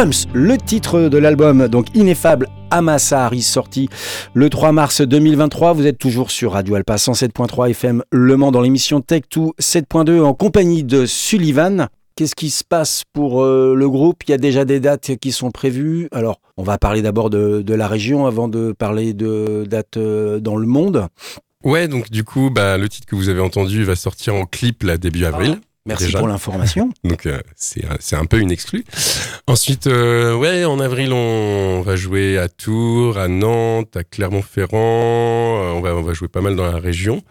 Crumbs, 0.00 0.26
le 0.32 0.56
titre 0.56 1.10
de 1.10 1.18
l'album, 1.18 1.68
donc 1.68 1.94
ineffable 1.94 2.48
Amassari, 2.70 3.42
sorti 3.42 3.90
le 4.32 4.48
3 4.48 4.72
mars 4.72 5.02
2023. 5.02 5.74
Vous 5.74 5.86
êtes 5.86 5.98
toujours 5.98 6.30
sur 6.30 6.52
Radio 6.52 6.76
Alpa 6.76 6.96
107.3 6.96 7.68
FM 7.72 8.02
Le 8.10 8.36
Mans 8.38 8.50
dans 8.50 8.62
l'émission 8.62 9.02
Tech 9.02 9.24
2 9.30 9.40
7.2 9.60 10.22
en 10.22 10.32
compagnie 10.32 10.84
de 10.84 11.04
Sullivan. 11.04 11.88
Qu'est-ce 12.16 12.34
qui 12.34 12.48
se 12.48 12.64
passe 12.64 13.02
pour 13.12 13.42
euh, 13.42 13.74
le 13.76 13.90
groupe? 13.90 14.22
Il 14.26 14.30
y 14.30 14.34
a 14.34 14.38
déjà 14.38 14.64
des 14.64 14.80
dates 14.80 15.16
qui 15.16 15.32
sont 15.32 15.50
prévues. 15.50 16.08
Alors, 16.12 16.40
on 16.56 16.62
va 16.62 16.78
parler 16.78 17.02
d'abord 17.02 17.28
de, 17.28 17.60
de 17.60 17.74
la 17.74 17.86
région 17.86 18.24
avant 18.24 18.48
de 18.48 18.72
parler 18.72 19.12
de 19.12 19.66
dates 19.68 19.98
euh, 19.98 20.40
dans 20.40 20.56
le 20.56 20.66
monde. 20.66 21.08
Ouais, 21.62 21.88
donc 21.88 22.10
du 22.10 22.24
coup, 22.24 22.48
bah, 22.48 22.78
le 22.78 22.88
titre 22.88 23.06
que 23.06 23.16
vous 23.16 23.28
avez 23.28 23.42
entendu 23.42 23.84
va 23.84 23.96
sortir 23.96 24.34
en 24.34 24.46
clip 24.46 24.82
là 24.82 24.96
début 24.96 25.26
avril. 25.26 25.60
Merci 25.86 26.04
Déjà. 26.06 26.18
pour 26.18 26.28
l'information. 26.28 26.90
Donc 27.04 27.26
euh, 27.26 27.38
c'est 27.56 27.84
un- 27.86 27.96
c'est 28.00 28.16
un 28.16 28.26
peu 28.26 28.38
une 28.38 28.50
exclue. 28.50 28.84
Ensuite, 29.46 29.86
euh, 29.86 30.34
ouais, 30.36 30.64
en 30.64 30.78
avril, 30.78 31.12
on 31.12 31.80
va 31.82 31.96
jouer 31.96 32.38
à 32.38 32.48
Tours, 32.48 33.16
à 33.18 33.28
Nantes, 33.28 33.96
à 33.96 34.04
Clermont-Ferrand. 34.04 34.74
Euh, 34.76 35.72
on 35.72 35.80
va 35.80 35.94
on 35.96 36.02
va 36.02 36.12
jouer 36.12 36.28
pas 36.28 36.40
mal 36.42 36.54
dans 36.56 36.70
la 36.70 36.78
région. 36.78 37.22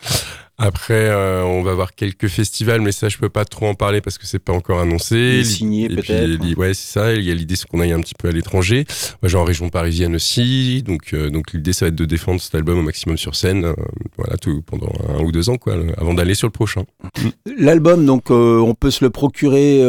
Après, 0.62 0.94
euh, 1.10 1.42
on 1.46 1.64
va 1.64 1.72
avoir 1.72 1.96
quelques 1.96 2.28
festivals, 2.28 2.82
mais 2.82 2.92
ça, 2.92 3.08
je 3.08 3.18
peux 3.18 3.30
pas 3.30 3.46
trop 3.46 3.68
en 3.68 3.76
parler 3.76 4.02
parce 4.02 4.18
que 4.18 4.28
c'est 4.28 4.40
pas 4.40 4.52
encore 4.52 4.80
annoncé. 4.82 5.42
Puis, 5.46 5.88
peut-être. 5.88 6.58
ouais, 6.58 6.74
c'est 6.74 6.92
ça. 7.00 7.14
Il 7.14 7.24
y 7.24 7.32
a 7.32 7.34
l'idée, 7.34 7.56
c'est 7.56 7.66
qu'on 7.68 7.80
aille 7.80 7.94
un 7.94 8.02
petit 8.02 8.14
peu 8.14 8.28
à 8.28 8.32
l'étranger. 8.32 8.86
Moi, 9.22 9.30
genre 9.30 9.44
en 9.44 9.46
région 9.46 9.70
parisienne 9.70 10.16
aussi. 10.16 10.84
Donc, 10.84 11.14
euh, 11.14 11.30
donc 11.30 11.54
l'idée, 11.54 11.72
ça 11.72 11.86
va 11.86 11.90
être 11.90 11.96
de 11.96 12.04
défendre 12.04 12.42
cet 12.42 12.56
album 12.56 12.78
au 12.80 12.82
maximum 12.82 13.18
sur 13.18 13.36
scène. 13.36 13.64
euh, 13.66 13.74
voilà, 14.18 14.36
tout 14.36 14.62
pendant 14.66 14.92
un 15.18 15.24
ou 15.24 15.32
deux 15.32 15.50
ans, 15.50 15.56
quoi, 15.58 15.76
avant 15.98 16.14
d'aller 16.14 16.36
sur 16.36 16.48
le 16.48 16.52
prochain. 16.52 16.84
L'album, 17.58 18.06
donc, 18.06 18.30
on 18.30 18.74
peut 18.78 18.92
se 18.92 19.04
le 19.06 19.10
procurer 19.12 19.80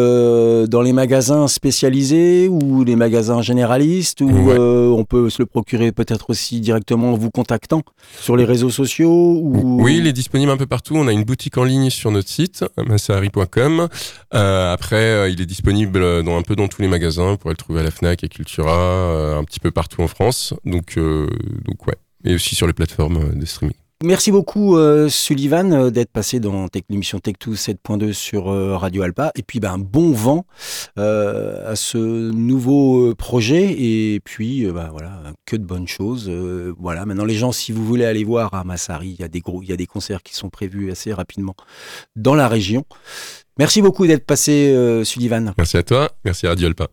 dans 0.69 0.83
les 0.83 0.93
magasins 0.93 1.49
spécialisés 1.49 2.47
ou 2.49 2.85
les 2.85 2.95
magasins 2.97 3.43
généralistes, 3.43 4.21
ou 4.21 4.31
Ouais. 4.31 4.57
on 4.57 5.05
peut 5.05 5.29
se 5.31 5.43
le 5.43 5.47
procurer 5.47 5.91
peut-être 5.93 6.31
aussi 6.31 6.61
directement 6.61 7.13
en 7.13 7.17
vous 7.17 7.31
contactant 7.31 7.83
sur 8.21 8.37
les 8.37 8.45
réseaux 8.45 8.71
sociaux 8.71 9.41
ou... 9.43 9.83
Oui, 9.83 9.97
il 9.99 10.07
est 10.07 10.13
disponible 10.13 10.51
un 10.51 10.57
partout. 10.66 10.96
On 10.96 11.07
a 11.07 11.12
une 11.12 11.25
boutique 11.25 11.59
en 11.59 11.64
ligne 11.64 11.90
sur 11.90 12.11
notre 12.11 12.29
site, 12.29 12.64
massahari.com. 12.77 13.88
Euh, 14.35 14.73
après, 14.73 14.96
euh, 14.96 15.29
il 15.29 15.40
est 15.40 15.46
disponible 15.46 16.23
dans 16.23 16.37
un 16.37 16.42
peu 16.42 16.57
dans 16.57 16.68
tous 16.68 16.83
les 16.83 16.88
magasins. 16.88 17.33
Vous 17.33 17.37
pourrez 17.38 17.55
le 17.55 17.59
trouver 17.59 17.81
à 17.81 17.83
la 17.83 17.90
Fnac, 17.90 18.25
à 18.25 18.29
Cultura, 18.29 18.77
euh, 18.77 19.38
un 19.38 19.44
petit 19.44 19.61
peu 19.61 19.70
partout 19.70 20.03
en 20.03 20.09
France. 20.09 20.55
Donc, 20.64 20.99
donc 20.99 21.87
ouais. 21.87 21.96
Et 22.25 22.35
aussi 22.35 22.55
sur 22.55 22.66
les 22.66 22.75
plateformes 22.75 23.35
de 23.35 23.46
streaming. 23.46 23.75
Merci 24.03 24.33
beaucoup 24.33 24.79
euh, 24.79 25.11
Sullivan 25.11 25.73
euh, 25.75 25.91
d'être 25.91 26.11
passé 26.11 26.41
dans 26.41 26.69
l'émission 26.89 27.19
Tech2 27.19 27.55
7.2 27.55 28.15
sur 28.15 28.51
euh, 28.51 28.75
Radio 28.79 29.03
Alpa. 29.03 29.31
Et 29.35 29.43
puis 29.43 29.61
ben, 29.61 29.77
bon 29.77 30.13
vent 30.13 30.47
euh, 30.99 31.71
à 31.71 31.77
ce 31.77 31.99
nouveau 31.99 33.11
euh, 33.11 33.15
projet. 33.15 33.77
Et 33.79 34.21
puis 34.25 34.65
ben, 34.73 34.89
voilà, 34.91 35.21
que 35.45 35.55
de 35.55 35.65
bonnes 35.65 35.87
choses. 35.87 36.31
Voilà, 36.79 37.05
maintenant 37.05 37.27
les 37.27 37.35
gens, 37.35 37.53
si 37.53 37.73
vous 37.73 37.85
voulez 37.85 38.07
aller 38.07 38.25
voir 38.25 38.55
à 38.55 38.65
Massari, 38.65 39.11
il 39.11 39.21
y 39.21 39.25
a 39.25 39.29
des 39.29 39.41
gros, 39.41 39.63
il 39.63 39.69
y 39.69 39.73
a 39.73 39.77
des 39.77 39.87
concerts 39.87 40.23
qui 40.23 40.35
sont 40.35 40.49
prévus 40.49 40.91
assez 40.91 41.13
rapidement 41.13 41.55
dans 42.17 42.35
la 42.35 42.49
région. 42.49 42.87
Merci 43.59 43.83
beaucoup 43.83 44.07
d'être 44.07 44.25
passé 44.25 44.75
Sullivan. 45.05 45.53
Merci 45.59 45.77
à 45.77 45.83
toi, 45.83 46.11
merci 46.25 46.47
à 46.47 46.51
Radio 46.51 46.69
Alpa. 46.69 46.87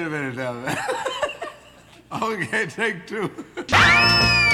Wait 0.00 0.06
a 0.06 0.10
minute 0.10 0.36
now. 0.36 2.22
okay, 2.22 2.64
take 2.64 3.06
two. 3.06 3.30